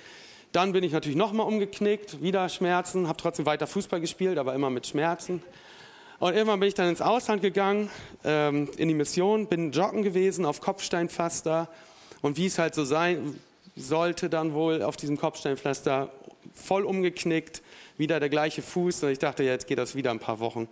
Dann 0.52 0.72
bin 0.72 0.84
ich 0.84 0.92
natürlich 0.92 1.18
nochmal 1.18 1.48
umgeknickt, 1.48 2.22
wieder 2.24 2.50
Schmerzen, 2.50 3.08
habe 3.08 3.22
trotzdem 3.22 3.46
weiter 3.46 3.68
Fußball 3.68 4.02
gespielt, 4.02 4.38
aber 4.38 4.56
immer 4.56 4.70
mit 4.70 4.88
Schmerzen. 4.88 5.44
Und 6.18 6.34
irgendwann 6.34 6.60
bin 6.60 6.68
ich 6.68 6.76
dann 6.76 6.90
ins 6.90 7.02
Ausland 7.02 7.42
gegangen, 7.42 7.90
ähm, 8.26 8.70
in 8.78 8.88
die 8.88 8.94
Mission, 8.94 9.48
bin 9.48 9.72
joggen 9.72 10.04
gewesen 10.04 10.46
auf 10.46 10.60
Kopfsteinpflaster. 10.60 11.70
Und 12.22 12.36
wie 12.36 12.48
es 12.48 12.60
halt 12.60 12.76
so 12.76 12.84
sein 12.84 13.40
sollte, 13.76 14.30
dann 14.30 14.54
wohl 14.54 14.82
auf 14.82 14.98
diesem 14.98 15.18
Kopfsteinpflaster 15.18 16.12
voll 16.54 16.86
umgeknickt, 16.86 17.62
wieder 17.98 18.20
der 18.20 18.30
gleiche 18.30 18.62
Fuß. 18.62 19.04
Und 19.04 19.12
ich 19.12 19.20
dachte, 19.20 19.44
jetzt 19.44 19.68
geht 19.68 19.78
das 19.78 19.96
wieder 19.96 20.12
ein 20.12 20.20
paar 20.20 20.40
Wochen 20.40 20.68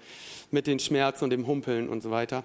mit 0.52 0.68
den 0.68 0.80
Schmerzen 0.80 1.26
und 1.26 1.30
dem 1.30 1.48
Humpeln 1.48 1.90
und 1.90 2.02
so 2.02 2.12
weiter. 2.12 2.44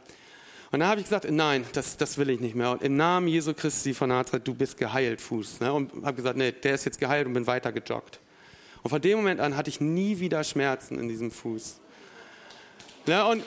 Und 0.73 0.81
dann 0.81 0.88
habe 0.88 1.01
ich 1.01 1.07
gesagt, 1.07 1.31
nein, 1.31 1.66
das, 1.75 1.99
das 1.99 2.16
will 2.16 2.31
ich 2.31 2.40
nicht 2.40 2.55
mehr. 2.55 2.73
Und 2.73 2.83
im 2.83 2.97
Namen 2.97 3.29
Jesu 3.29 3.53
Christi 3.53 3.92
von 3.92 4.09
Nazareth, 4.09 4.49
du 4.49 4.55
bist 4.55 4.79
geheilt, 4.79 5.21
Fuß. 5.21 5.61
Ne? 5.61 5.73
Und 5.73 6.05
habe 6.05 6.16
gesagt, 6.16 6.38
nee, 6.38 6.51
der 6.51 6.75
ist 6.75 6.87
jetzt 6.87 6.99
geheilt 6.99 7.27
und 7.27 7.35
bin 7.35 7.47
weiter 7.47 7.73
gejoggt. 7.73 8.21
Und 8.83 8.88
von 8.88 9.01
dem 9.01 9.18
Moment 9.18 9.38
an 9.40 9.57
hatte 9.57 9.68
ich 9.68 9.81
nie 9.81 10.18
wieder 10.18 10.42
Schmerzen 10.42 10.99
in 10.99 11.09
diesem 11.09 11.31
Fuß. 11.31 11.79
Ja, 13.07 13.25
und 13.25 13.42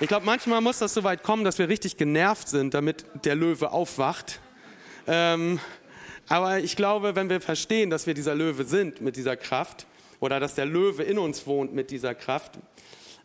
ich 0.00 0.08
glaube, 0.08 0.26
manchmal 0.26 0.60
muss 0.60 0.78
das 0.78 0.94
so 0.94 1.04
weit 1.04 1.22
kommen, 1.22 1.44
dass 1.44 1.58
wir 1.58 1.68
richtig 1.68 1.96
genervt 1.96 2.48
sind, 2.48 2.74
damit 2.74 3.04
der 3.24 3.34
Löwe 3.34 3.70
aufwacht. 3.70 4.40
Ähm, 5.06 5.60
aber 6.28 6.60
ich 6.60 6.76
glaube, 6.76 7.16
wenn 7.16 7.28
wir 7.28 7.40
verstehen, 7.40 7.90
dass 7.90 8.06
wir 8.06 8.14
dieser 8.14 8.34
Löwe 8.34 8.64
sind 8.64 9.00
mit 9.00 9.16
dieser 9.16 9.36
Kraft 9.36 9.86
oder 10.20 10.40
dass 10.40 10.54
der 10.54 10.66
Löwe 10.66 11.02
in 11.02 11.18
uns 11.18 11.46
wohnt 11.46 11.74
mit 11.74 11.90
dieser 11.90 12.14
Kraft, 12.14 12.58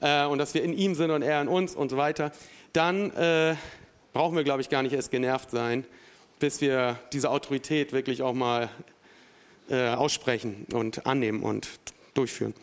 äh, 0.01 0.25
und 0.25 0.37
dass 0.37 0.53
wir 0.53 0.63
in 0.63 0.73
ihm 0.73 0.95
sind 0.95 1.11
und 1.11 1.21
er 1.21 1.41
in 1.41 1.47
uns 1.47 1.75
und 1.75 1.89
so 1.89 1.97
weiter, 1.97 2.31
dann 2.73 3.11
äh, 3.11 3.55
brauchen 4.13 4.35
wir, 4.35 4.43
glaube 4.43 4.61
ich, 4.61 4.69
gar 4.69 4.83
nicht 4.83 4.93
erst 4.93 5.11
genervt 5.11 5.51
sein, 5.51 5.85
bis 6.39 6.61
wir 6.61 6.97
diese 7.13 7.29
Autorität 7.29 7.91
wirklich 7.93 8.21
auch 8.21 8.33
mal 8.33 8.69
äh, 9.69 9.89
aussprechen 9.89 10.65
und 10.73 11.05
annehmen 11.05 11.43
und 11.43 11.67
durchführen. 12.13 12.53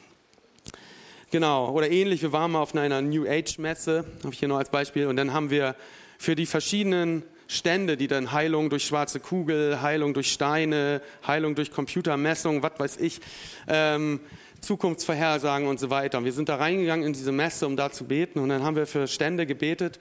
Genau, 1.31 1.71
oder 1.71 1.91
ähnlich, 1.91 2.23
wir 2.23 2.33
waren 2.33 2.53
mal 2.53 2.61
auf 2.61 2.75
einer 2.75 3.03
New 3.03 3.27
Age 3.27 3.59
Messe, 3.59 4.05
habe 4.23 4.33
ich 4.33 4.39
hier 4.39 4.49
noch 4.49 4.59
als 4.59 4.71
Beispiel, 4.71 5.07
und 5.07 5.17
dann 5.17 5.33
haben 5.33 5.51
wir 5.51 5.75
für 6.19 6.35
die 6.35 6.47
verschiedenen 6.47 7.23
Stände, 7.49 7.97
die 7.97 8.09
dann 8.09 8.33
Heilung 8.33 8.71
durch 8.71 8.85
schwarze 8.85 9.21
Kugel, 9.21 9.81
Heilung 9.81 10.15
durch 10.15 10.33
Steine, 10.33 11.01
Heilung 11.27 11.55
durch 11.55 11.71
Computermessung, 11.71 12.63
was 12.63 12.73
weiß 12.79 12.97
ich, 12.99 13.21
ähm, 13.69 14.21
Zukunftsvorhersagen 14.61 15.69
und 15.69 15.79
so 15.79 15.91
weiter. 15.91 16.19
Und 16.19 16.25
wir 16.25 16.33
sind 16.33 16.49
da 16.49 16.57
reingegangen 16.57 17.07
in 17.07 17.13
diese 17.13 17.33
Messe, 17.33 17.67
um 17.67 17.77
da 17.77 17.93
zu 17.93 18.05
beten. 18.05 18.41
Und 18.41 18.49
dann 18.49 18.63
haben 18.63 18.77
wir 18.77 18.87
für 18.87 19.07
Stände 19.07 19.47
gebetet. 19.47 19.99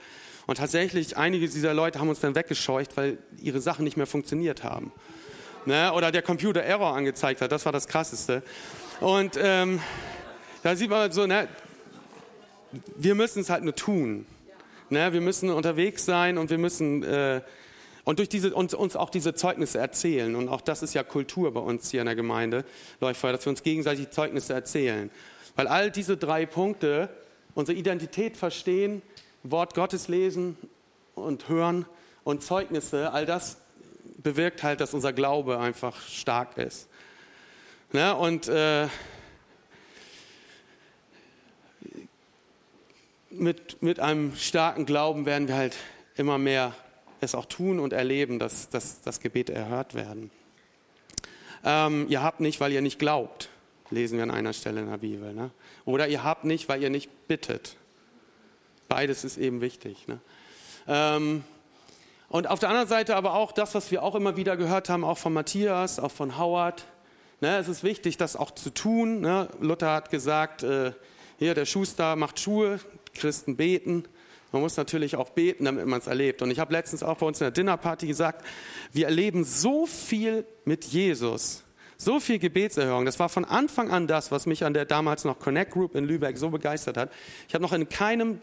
Und 0.47 0.57
tatsächlich, 0.57 1.17
einige 1.17 1.47
dieser 1.47 1.73
Leute 1.73 1.99
haben 1.99 2.09
uns 2.09 2.19
dann 2.19 2.35
weggescheucht, 2.35 2.97
weil 2.97 3.17
ihre 3.37 3.61
Sachen 3.61 3.83
nicht 3.83 3.97
mehr 3.97 4.07
funktioniert 4.07 4.63
haben. 4.63 4.91
Ne? 5.65 5.91
Oder 5.93 6.11
der 6.11 6.21
Computer 6.21 6.61
Error 6.61 6.95
angezeigt 6.95 7.41
hat. 7.41 7.51
Das 7.51 7.65
war 7.65 7.71
das 7.71 7.87
Krasseste. 7.87 8.43
Und 8.99 9.37
ähm, 9.41 9.79
da 10.63 10.75
sieht 10.75 10.89
man 10.89 11.11
so, 11.11 11.25
ne, 11.27 11.47
wir 12.95 13.15
müssen 13.15 13.41
es 13.41 13.49
halt 13.49 13.63
nur 13.63 13.75
tun. 13.75 14.25
Ne? 14.89 15.13
Wir 15.13 15.21
müssen 15.21 15.49
unterwegs 15.49 16.05
sein 16.05 16.37
und 16.37 16.49
wir 16.49 16.57
müssen 16.57 17.03
äh, 17.03 17.41
und 18.05 18.19
durch 18.19 18.29
diese, 18.29 18.53
uns, 18.53 18.73
uns 18.73 18.95
auch 18.95 19.09
diese 19.09 19.33
Zeugnisse 19.33 19.79
erzählen. 19.79 20.35
Und 20.35 20.47
auch 20.47 20.61
das 20.61 20.83
ist 20.83 20.93
ja 20.93 21.03
Kultur 21.03 21.51
bei 21.53 21.59
uns 21.59 21.89
hier 21.89 22.01
in 22.01 22.05
der 22.05 22.15
Gemeinde, 22.15 22.63
Leuchtfeuer, 23.01 23.33
dass 23.33 23.45
wir 23.45 23.49
uns 23.49 23.63
gegenseitig 23.63 24.11
Zeugnisse 24.11 24.53
erzählen. 24.53 25.09
Weil 25.55 25.67
all 25.67 25.89
diese 25.89 26.15
drei 26.15 26.45
Punkte, 26.45 27.09
unsere 27.55 27.77
Identität 27.77 28.37
verstehen, 28.37 29.01
Wort 29.41 29.73
Gottes 29.73 30.07
lesen 30.07 30.55
und 31.15 31.49
hören 31.49 31.85
und 32.23 32.43
Zeugnisse, 32.43 33.11
all 33.11 33.25
das 33.25 33.57
bewirkt 34.17 34.61
halt, 34.61 34.81
dass 34.81 34.93
unser 34.93 35.11
Glaube 35.11 35.59
einfach 35.59 35.99
stark 36.01 36.57
ist. 36.57 36.87
Ne? 37.91 38.15
Und 38.15 38.47
äh, 38.47 38.87
mit, 43.39 43.81
mit 43.81 43.99
einem 43.99 44.35
starken 44.35 44.85
Glauben 44.85 45.25
werden 45.25 45.47
wir 45.47 45.55
halt 45.55 45.75
immer 46.15 46.37
mehr 46.37 46.73
es 47.21 47.35
auch 47.35 47.45
tun 47.45 47.79
und 47.79 47.93
erleben, 47.93 48.39
dass, 48.39 48.69
dass, 48.69 49.01
dass 49.01 49.19
Gebete 49.19 49.53
erhört 49.53 49.93
werden. 49.93 50.31
Ähm, 51.63 52.05
ihr 52.09 52.21
habt 52.21 52.39
nicht, 52.39 52.59
weil 52.59 52.71
ihr 52.71 52.81
nicht 52.81 52.99
glaubt, 52.99 53.49
lesen 53.89 54.17
wir 54.17 54.23
an 54.23 54.31
einer 54.31 54.53
Stelle 54.53 54.81
in 54.81 54.89
der 54.89 54.97
Bibel. 54.97 55.33
Ne? 55.33 55.51
Oder 55.85 56.07
ihr 56.07 56.23
habt 56.23 56.45
nicht, 56.45 56.69
weil 56.69 56.81
ihr 56.83 56.89
nicht 56.89 57.27
bittet. 57.27 57.75
Beides 58.87 59.23
ist 59.23 59.37
eben 59.37 59.61
wichtig. 59.61 60.07
Ne? 60.07 60.19
Ähm, 60.87 61.43
und 62.29 62.47
auf 62.47 62.59
der 62.59 62.69
anderen 62.69 62.87
Seite 62.87 63.15
aber 63.15 63.33
auch 63.33 63.51
das, 63.51 63.75
was 63.75 63.91
wir 63.91 64.03
auch 64.03 64.15
immer 64.15 64.37
wieder 64.37 64.57
gehört 64.57 64.89
haben, 64.89 65.03
auch 65.03 65.17
von 65.17 65.33
Matthias, 65.33 65.99
auch 65.99 66.11
von 66.11 66.37
Howard. 66.37 66.85
Ne, 67.41 67.57
es 67.57 67.67
ist 67.67 67.83
wichtig, 67.83 68.17
das 68.17 68.35
auch 68.35 68.51
zu 68.51 68.69
tun. 68.69 69.21
Ne? 69.21 69.49
Luther 69.59 69.91
hat 69.93 70.09
gesagt, 70.09 70.63
äh, 70.63 70.93
hier 71.37 71.53
der 71.53 71.65
Schuster 71.65 72.15
macht 72.15 72.39
Schuhe, 72.39 72.79
Christen 73.15 73.55
beten. 73.57 74.05
Man 74.51 74.61
muss 74.61 74.77
natürlich 74.77 75.15
auch 75.15 75.29
beten, 75.29 75.65
damit 75.65 75.85
man 75.85 75.99
es 75.99 76.07
erlebt. 76.07 76.41
Und 76.41 76.51
ich 76.51 76.59
habe 76.59 76.71
letztens 76.71 77.03
auch 77.03 77.17
bei 77.17 77.25
uns 77.25 77.41
in 77.41 77.45
der 77.45 77.51
Dinnerparty 77.51 78.07
gesagt, 78.07 78.45
wir 78.93 79.05
erleben 79.05 79.43
so 79.43 79.85
viel 79.85 80.45
mit 80.63 80.85
Jesus. 80.85 81.63
So 81.97 82.19
viel 82.19 82.39
Gebetserhörung. 82.39 83.05
Das 83.05 83.19
war 83.19 83.29
von 83.29 83.45
Anfang 83.45 83.89
an 83.89 84.07
das, 84.07 84.31
was 84.31 84.45
mich 84.45 84.63
an 84.63 84.73
der 84.73 84.85
damals 84.85 85.23
noch 85.23 85.39
Connect 85.39 85.71
Group 85.71 85.95
in 85.95 86.05
Lübeck 86.05 86.37
so 86.37 86.49
begeistert 86.49 86.97
hat. 86.97 87.11
Ich 87.47 87.53
habe 87.53 87.61
noch 87.63 87.73
in 87.73 87.89
keinem 87.89 88.39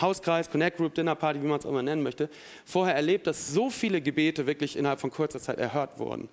Hauskreis, 0.00 0.50
Connect 0.50 0.78
Group, 0.78 0.94
Dinnerparty, 0.94 1.42
wie 1.42 1.46
man 1.46 1.58
es 1.58 1.66
auch 1.66 1.70
immer 1.70 1.82
nennen 1.82 2.02
möchte, 2.02 2.28
vorher 2.64 2.94
erlebt, 2.94 3.26
dass 3.26 3.52
so 3.52 3.70
viele 3.70 4.00
Gebete 4.00 4.46
wirklich 4.46 4.76
innerhalb 4.76 5.00
von 5.00 5.10
kurzer 5.10 5.38
Zeit 5.38 5.58
erhört 5.58 5.98
wurden. 5.98 6.28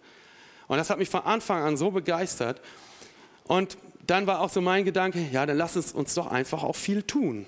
Und 0.67 0.77
das 0.77 0.89
hat 0.89 0.97
mich 0.97 1.10
von 1.10 1.21
Anfang 1.21 1.63
an 1.63 1.77
so 1.77 1.91
begeistert. 1.91 2.62
Und 3.43 3.77
dann 4.08 4.27
war 4.27 4.39
auch 4.39 4.49
so 4.49 4.62
mein 4.62 4.86
Gedanke, 4.86 5.19
ja, 5.32 5.45
dann 5.45 5.58
lass 5.58 5.75
es 5.75 5.91
uns 5.91 6.13
doch 6.13 6.27
einfach 6.27 6.63
auch 6.63 6.75
viel 6.75 7.04
tun. 7.04 7.45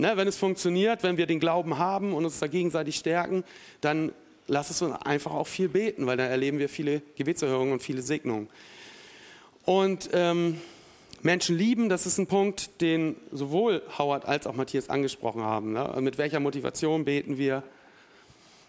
Ne, 0.00 0.16
wenn 0.16 0.26
es 0.26 0.38
funktioniert, 0.38 1.02
wenn 1.02 1.18
wir 1.18 1.26
den 1.26 1.40
Glauben 1.40 1.76
haben 1.76 2.14
und 2.14 2.24
uns 2.24 2.38
da 2.38 2.46
gegenseitig 2.46 2.96
stärken, 2.96 3.44
dann 3.82 4.12
lass 4.46 4.70
es 4.70 4.80
uns 4.80 4.94
einfach 5.02 5.30
auch 5.30 5.46
viel 5.46 5.68
beten, 5.68 6.06
weil 6.06 6.16
dann 6.16 6.30
erleben 6.30 6.58
wir 6.58 6.70
viele 6.70 7.02
Gebetserhörungen 7.16 7.74
und 7.74 7.82
viele 7.82 8.00
Segnungen. 8.00 8.48
Und 9.66 10.08
ähm, 10.14 10.58
Menschen 11.20 11.58
lieben, 11.58 11.90
das 11.90 12.06
ist 12.06 12.16
ein 12.16 12.26
Punkt, 12.26 12.80
den 12.80 13.14
sowohl 13.30 13.82
Howard 13.98 14.24
als 14.24 14.46
auch 14.46 14.54
Matthias 14.54 14.88
angesprochen 14.88 15.42
haben. 15.42 15.74
Ne? 15.74 15.94
Mit 16.00 16.16
welcher 16.16 16.40
Motivation 16.40 17.04
beten 17.04 17.36
wir? 17.36 17.62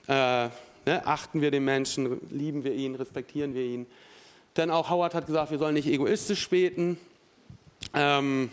Äh, 0.09 0.49
ne? 0.86 1.01
Achten 1.05 1.39
wir 1.39 1.49
den 1.49 1.63
Menschen, 1.63 2.19
lieben 2.29 2.65
wir 2.65 2.73
ihn, 2.73 2.93
respektieren 2.95 3.55
wir 3.55 3.63
ihn? 3.63 3.86
Denn 4.57 4.69
auch 4.69 4.89
Howard 4.89 5.15
hat 5.15 5.27
gesagt, 5.27 5.49
wir 5.51 5.59
sollen 5.59 5.75
nicht 5.75 5.88
egoistisch 5.88 6.49
beten. 6.49 6.97
Ähm, 7.93 8.49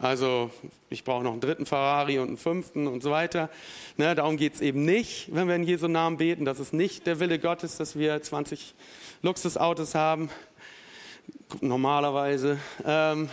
also 0.00 0.50
ich 0.88 1.04
brauche 1.04 1.22
noch 1.22 1.32
einen 1.32 1.42
dritten 1.42 1.66
Ferrari 1.66 2.18
und 2.18 2.28
einen 2.28 2.36
fünften 2.38 2.86
und 2.86 3.02
so 3.02 3.10
weiter. 3.10 3.50
Ne, 3.98 4.14
darum 4.14 4.38
geht 4.38 4.54
es 4.54 4.62
eben 4.62 4.84
nicht, 4.86 5.28
wenn 5.34 5.46
wir 5.46 5.54
in 5.54 5.62
Jesu 5.62 5.88
Namen 5.88 6.16
beten. 6.16 6.46
Das 6.46 6.58
ist 6.58 6.72
nicht 6.72 7.06
der 7.06 7.20
Wille 7.20 7.38
Gottes, 7.38 7.76
dass 7.76 7.98
wir 7.98 8.20
20 8.22 8.74
Luxusautos 9.20 9.94
haben, 9.94 10.30
normalerweise. 11.60 12.58
Ähm, 12.86 13.28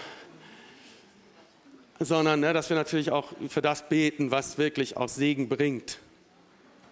sondern 1.99 2.41
ne, 2.41 2.51
dass 2.51 2.69
wir 2.69 2.75
natürlich 2.75 3.11
auch 3.11 3.31
für 3.47 3.61
das 3.61 3.87
beten, 3.87 4.31
was 4.31 4.57
wirklich 4.57 4.97
auch 4.97 5.07
Segen 5.09 5.47
bringt. 5.47 5.99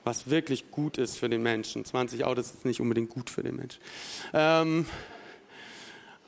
was 0.06 0.30
wirklich 0.30 0.70
gut 0.70 1.00
ist 1.00 1.18
für 1.18 1.30
den 1.30 1.42
Menschen. 1.42 1.84
20 1.84 2.26
Autos 2.26 2.52
ist 2.52 2.64
nicht 2.64 2.80
unbedingt 2.80 3.10
gut 3.10 3.30
für 3.30 3.42
den 3.42 3.56
Menschen. 3.56 3.82
Ähm, 4.34 4.86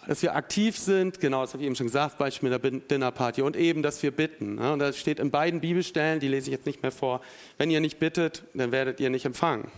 dass 0.07 0.21
wir 0.21 0.35
aktiv 0.35 0.77
sind, 0.77 1.19
genau, 1.19 1.41
das 1.41 1.53
habe 1.53 1.63
ich 1.63 1.67
eben 1.67 1.75
schon 1.75 1.87
gesagt, 1.87 2.17
Beispiel 2.17 2.49
der 2.49 2.59
Dinnerparty, 2.59 3.41
und 3.41 3.57
eben, 3.57 3.83
dass 3.83 4.01
wir 4.01 4.11
bitten. 4.11 4.55
Ne? 4.55 4.71
Und 4.71 4.79
das 4.79 4.97
steht 4.97 5.19
in 5.19 5.31
beiden 5.31 5.59
Bibelstellen, 5.59 6.21
die 6.21 6.29
lese 6.29 6.47
ich 6.49 6.53
jetzt 6.53 6.65
nicht 6.65 6.81
mehr 6.81 6.93
vor. 6.93 7.21
Wenn 7.57 7.69
ihr 7.69 7.81
nicht 7.81 7.99
bittet, 7.99 8.43
dann 8.53 8.71
werdet 8.71 9.01
ihr 9.01 9.09
nicht 9.09 9.25
empfangen. 9.25 9.69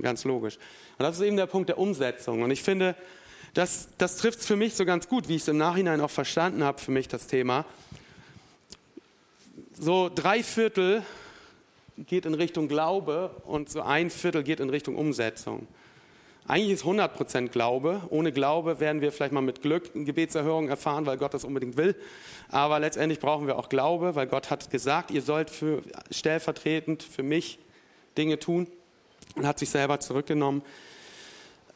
Ganz 0.00 0.22
logisch. 0.24 0.58
Und 0.96 1.02
das 1.02 1.16
ist 1.16 1.22
eben 1.22 1.36
der 1.36 1.46
Punkt 1.46 1.68
der 1.68 1.78
Umsetzung. 1.78 2.42
Und 2.42 2.52
ich 2.52 2.62
finde, 2.62 2.94
das, 3.52 3.88
das 3.98 4.16
trifft 4.16 4.40
es 4.40 4.46
für 4.46 4.56
mich 4.56 4.74
so 4.74 4.84
ganz 4.84 5.08
gut, 5.08 5.28
wie 5.28 5.34
ich 5.34 5.42
es 5.42 5.48
im 5.48 5.58
Nachhinein 5.58 6.00
auch 6.00 6.10
verstanden 6.10 6.62
habe, 6.62 6.80
für 6.80 6.92
mich 6.92 7.08
das 7.08 7.26
Thema. 7.26 7.64
So 9.76 10.08
drei 10.14 10.44
Viertel 10.44 11.02
geht 11.98 12.26
in 12.26 12.34
Richtung 12.34 12.68
Glaube 12.68 13.30
und 13.44 13.70
so 13.70 13.82
ein 13.82 14.10
Viertel 14.10 14.44
geht 14.44 14.60
in 14.60 14.70
Richtung 14.70 14.94
Umsetzung. 14.94 15.66
Eigentlich 16.46 16.72
ist 16.72 16.84
100% 16.84 17.48
Glaube. 17.48 18.02
Ohne 18.10 18.30
Glaube 18.30 18.78
werden 18.78 19.00
wir 19.00 19.12
vielleicht 19.12 19.32
mal 19.32 19.40
mit 19.40 19.62
Glück 19.62 19.90
eine 19.94 20.04
Gebetserhörung 20.04 20.68
erfahren, 20.68 21.06
weil 21.06 21.16
Gott 21.16 21.32
das 21.32 21.44
unbedingt 21.44 21.76
will. 21.76 21.96
Aber 22.50 22.78
letztendlich 22.78 23.18
brauchen 23.18 23.46
wir 23.46 23.58
auch 23.58 23.70
Glaube, 23.70 24.14
weil 24.14 24.26
Gott 24.26 24.50
hat 24.50 24.70
gesagt, 24.70 25.10
ihr 25.10 25.22
sollt 25.22 25.48
für, 25.48 25.82
stellvertretend 26.10 27.02
für 27.02 27.22
mich 27.22 27.58
Dinge 28.18 28.38
tun 28.38 28.66
und 29.36 29.46
hat 29.46 29.58
sich 29.58 29.70
selber 29.70 30.00
zurückgenommen. 30.00 30.62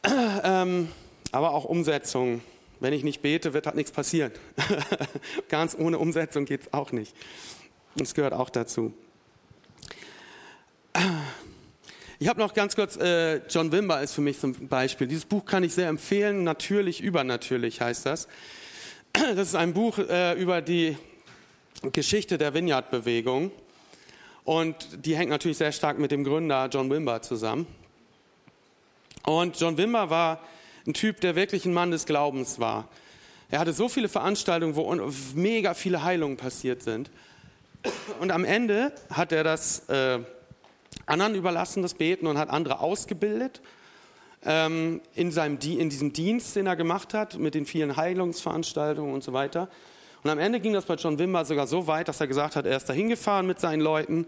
Ähm, 0.43 0.87
aber 1.33 1.51
auch 1.53 1.65
Umsetzung. 1.65 2.41
Wenn 2.79 2.93
ich 2.93 3.03
nicht 3.03 3.21
bete, 3.21 3.53
wird 3.53 3.65
halt 3.65 3.75
nichts 3.75 3.91
passieren. 3.91 4.31
Ganz 5.49 5.75
ohne 5.77 5.99
Umsetzung 5.99 6.45
geht 6.45 6.61
es 6.61 6.73
auch 6.73 6.93
nicht. 6.93 7.13
Das 7.95 8.13
gehört 8.13 8.33
auch 8.33 8.49
dazu. 8.49 8.93
Ich 12.21 12.27
habe 12.27 12.41
noch 12.41 12.53
ganz 12.53 12.75
kurz, 12.75 12.97
äh, 12.97 13.37
John 13.47 13.71
Wimber 13.71 14.01
ist 14.01 14.11
für 14.11 14.19
mich 14.19 14.37
zum 14.37 14.67
Beispiel. 14.67 15.07
Dieses 15.07 15.23
Buch 15.23 15.45
kann 15.45 15.63
ich 15.63 15.73
sehr 15.73 15.87
empfehlen. 15.87 16.43
Natürlich, 16.43 16.99
übernatürlich 16.99 17.79
heißt 17.79 18.05
das. 18.05 18.27
Das 19.13 19.47
ist 19.47 19.55
ein 19.55 19.73
Buch 19.73 19.97
äh, 19.99 20.33
über 20.33 20.61
die 20.61 20.97
Geschichte 21.93 22.37
der 22.37 22.53
Vineyard-Bewegung. 22.53 23.53
Und 24.43 25.05
die 25.05 25.15
hängt 25.15 25.29
natürlich 25.29 25.59
sehr 25.59 25.71
stark 25.71 25.97
mit 25.97 26.11
dem 26.11 26.25
Gründer 26.25 26.67
John 26.69 26.89
Wimber 26.89 27.21
zusammen. 27.21 27.67
Und 29.23 29.57
John 29.57 29.77
Wimber 29.77 30.09
war 30.09 30.41
ein 30.85 30.93
Typ, 30.93 31.21
der 31.21 31.37
wirklich 31.37 31.63
ein 31.65 31.73
Mann 31.73 31.91
des 31.91 32.05
Glaubens 32.05 32.59
war. 32.59 32.89
Er 33.49 33.59
hatte 33.59 33.71
so 33.71 33.87
viele 33.87 34.09
Veranstaltungen, 34.09 34.75
wo 34.75 34.93
mega 35.35 35.73
viele 35.73 36.03
Heilungen 36.03 36.35
passiert 36.35 36.83
sind. 36.83 37.11
Und 38.19 38.31
am 38.31 38.43
Ende 38.43 38.91
hat 39.09 39.31
er 39.31 39.45
das 39.45 39.87
äh, 39.87 40.19
anderen 41.09 41.35
überlassen, 41.35 41.81
das 41.81 41.93
Beten, 41.93 42.27
und 42.27 42.37
hat 42.37 42.49
andere 42.49 42.79
ausgebildet 42.79 43.61
ähm, 44.45 45.01
in, 45.15 45.31
seinem, 45.31 45.57
in 45.61 45.89
diesem 45.89 46.13
Dienst, 46.13 46.55
den 46.55 46.67
er 46.67 46.75
gemacht 46.75 47.13
hat, 47.13 47.37
mit 47.37 47.55
den 47.55 47.65
vielen 47.65 47.97
Heilungsveranstaltungen 47.97 49.13
und 49.13 49.23
so 49.23 49.33
weiter. 49.33 49.69
Und 50.23 50.29
am 50.29 50.39
Ende 50.39 50.59
ging 50.59 50.73
das 50.73 50.85
bei 50.85 50.95
John 50.95 51.17
Wimber 51.17 51.45
sogar 51.45 51.65
so 51.65 51.87
weit, 51.87 52.09
dass 52.09 52.19
er 52.19 52.27
gesagt 52.27 52.55
hat, 52.55 52.65
er 52.65 52.75
ist 52.75 52.89
da 52.89 52.93
hingefahren 52.93 53.47
mit 53.47 53.59
seinen 53.59 53.79
Leuten, 53.79 54.27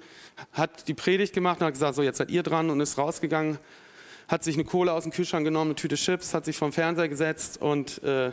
hat 0.54 0.88
die 0.88 0.94
Predigt 0.94 1.34
gemacht 1.34 1.60
und 1.60 1.68
hat 1.68 1.74
gesagt, 1.74 1.96
so 1.96 2.02
jetzt 2.02 2.18
seid 2.18 2.32
ihr 2.32 2.44
dran 2.44 2.70
und 2.70 2.80
ist 2.80 2.98
rausgegangen, 2.98 3.58
hat 4.30 4.44
sich 4.44 4.56
eine 4.56 4.64
Kohle 4.64 4.94
aus 4.94 5.04
dem 5.04 5.12
Kühlschrank 5.12 5.44
genommen, 5.44 5.72
eine 5.72 5.76
Tüte 5.76 5.96
Chips, 5.96 6.34
hat 6.34 6.46
sich 6.46 6.56
vom 6.56 6.72
Fernseher 6.72 7.10
gesetzt 7.10 7.62
und 7.62 8.02
äh, 8.04 8.32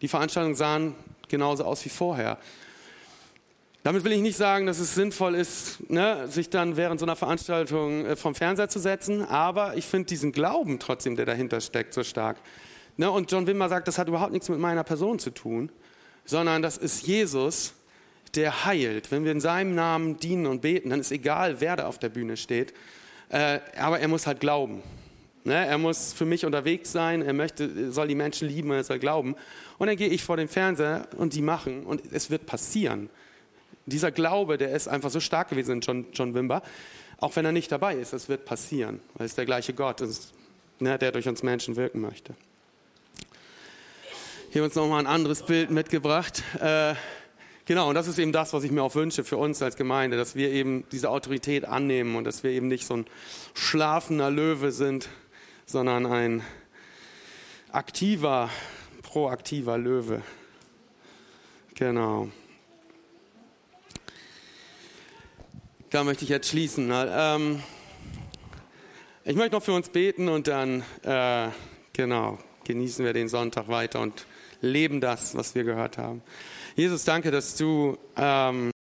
die 0.00 0.06
Veranstaltungen 0.06 0.54
sahen 0.54 0.94
genauso 1.28 1.64
aus 1.64 1.84
wie 1.84 1.88
vorher. 1.88 2.38
Damit 3.84 4.04
will 4.04 4.12
ich 4.12 4.20
nicht 4.20 4.36
sagen, 4.36 4.66
dass 4.66 4.78
es 4.78 4.94
sinnvoll 4.94 5.34
ist, 5.34 5.90
ne, 5.90 6.28
sich 6.28 6.50
dann 6.50 6.76
während 6.76 7.00
so 7.00 7.06
einer 7.06 7.16
Veranstaltung 7.16 8.06
äh, 8.06 8.16
vom 8.16 8.36
Fernseher 8.36 8.68
zu 8.68 8.78
setzen, 8.78 9.24
aber 9.24 9.76
ich 9.76 9.86
finde 9.86 10.06
diesen 10.06 10.30
Glauben 10.30 10.78
trotzdem, 10.78 11.16
der 11.16 11.26
dahinter 11.26 11.60
steckt, 11.60 11.92
so 11.92 12.04
stark. 12.04 12.36
Ne, 12.96 13.10
und 13.10 13.32
John 13.32 13.48
Wimmer 13.48 13.68
sagt, 13.68 13.88
das 13.88 13.98
hat 13.98 14.06
überhaupt 14.06 14.32
nichts 14.32 14.48
mit 14.48 14.60
meiner 14.60 14.84
Person 14.84 15.18
zu 15.18 15.30
tun, 15.30 15.72
sondern 16.24 16.62
das 16.62 16.78
ist 16.78 17.08
Jesus, 17.08 17.74
der 18.36 18.64
heilt. 18.64 19.10
Wenn 19.10 19.24
wir 19.24 19.32
in 19.32 19.40
seinem 19.40 19.74
Namen 19.74 20.16
dienen 20.16 20.46
und 20.46 20.62
beten, 20.62 20.90
dann 20.90 21.00
ist 21.00 21.10
egal, 21.10 21.60
wer 21.60 21.74
da 21.74 21.86
auf 21.86 21.98
der 21.98 22.08
Bühne 22.08 22.36
steht, 22.36 22.72
äh, 23.30 23.58
aber 23.76 23.98
er 23.98 24.06
muss 24.06 24.28
halt 24.28 24.38
glauben. 24.38 24.80
Ne, 25.42 25.66
er 25.66 25.78
muss 25.78 26.12
für 26.12 26.24
mich 26.24 26.46
unterwegs 26.46 26.92
sein, 26.92 27.20
er 27.20 27.32
möchte, 27.32 27.90
soll 27.90 28.06
die 28.06 28.14
Menschen 28.14 28.46
lieben, 28.46 28.70
er 28.70 28.84
soll 28.84 29.00
glauben. 29.00 29.34
Und 29.78 29.88
dann 29.88 29.96
gehe 29.96 30.08
ich 30.08 30.22
vor 30.22 30.36
den 30.36 30.46
Fernseher 30.46 31.08
und 31.16 31.34
die 31.34 31.42
machen 31.42 31.84
und 31.84 32.00
es 32.12 32.30
wird 32.30 32.46
passieren. 32.46 33.10
Dieser 33.86 34.10
Glaube, 34.12 34.58
der 34.58 34.70
ist 34.70 34.88
einfach 34.88 35.10
so 35.10 35.20
stark 35.20 35.48
gewesen 35.48 35.72
in 35.72 35.80
John, 35.80 36.06
John 36.12 36.34
Wimber, 36.34 36.62
auch 37.18 37.36
wenn 37.36 37.44
er 37.44 37.52
nicht 37.52 37.70
dabei 37.70 37.94
ist, 37.94 38.12
es 38.12 38.28
wird 38.28 38.44
passieren, 38.44 39.00
weil 39.14 39.26
es 39.26 39.34
der 39.34 39.44
gleiche 39.44 39.74
Gott 39.74 40.00
ist, 40.00 40.32
ne, 40.80 40.98
der 40.98 41.12
durch 41.12 41.28
uns 41.28 41.42
Menschen 41.42 41.76
wirken 41.76 42.00
möchte. 42.00 42.34
Hier 44.50 44.64
uns 44.64 44.74
nochmal 44.74 45.00
ein 45.00 45.06
anderes 45.06 45.44
Bild 45.44 45.70
mitgebracht. 45.70 46.42
Äh, 46.60 46.94
genau, 47.64 47.88
und 47.88 47.94
das 47.94 48.06
ist 48.06 48.18
eben 48.18 48.32
das, 48.32 48.52
was 48.52 48.64
ich 48.64 48.70
mir 48.70 48.82
auch 48.82 48.94
wünsche 48.94 49.24
für 49.24 49.36
uns 49.36 49.62
als 49.62 49.76
Gemeinde, 49.76 50.16
dass 50.16 50.34
wir 50.34 50.50
eben 50.50 50.84
diese 50.92 51.10
Autorität 51.10 51.64
annehmen 51.64 52.16
und 52.16 52.24
dass 52.24 52.42
wir 52.42 52.50
eben 52.50 52.68
nicht 52.68 52.86
so 52.86 52.98
ein 52.98 53.06
schlafender 53.54 54.30
Löwe 54.30 54.72
sind, 54.72 55.08
sondern 55.64 56.06
ein 56.06 56.42
aktiver, 57.70 58.50
proaktiver 59.02 59.78
Löwe. 59.78 60.22
Genau. 61.74 62.28
Da 65.92 66.04
möchte 66.04 66.24
ich 66.24 66.30
jetzt 66.30 66.48
schließen. 66.48 66.90
Ähm, 66.90 67.62
ich 69.24 69.36
möchte 69.36 69.56
noch 69.56 69.62
für 69.62 69.74
uns 69.74 69.90
beten 69.90 70.30
und 70.30 70.48
dann, 70.48 70.82
äh, 71.02 71.48
genau, 71.92 72.38
genießen 72.64 73.04
wir 73.04 73.12
den 73.12 73.28
Sonntag 73.28 73.68
weiter 73.68 74.00
und 74.00 74.26
leben 74.62 75.02
das, 75.02 75.36
was 75.36 75.54
wir 75.54 75.64
gehört 75.64 75.98
haben. 75.98 76.22
Jesus, 76.76 77.04
danke, 77.04 77.30
dass 77.30 77.56
du 77.56 77.98
ähm, 78.16 78.71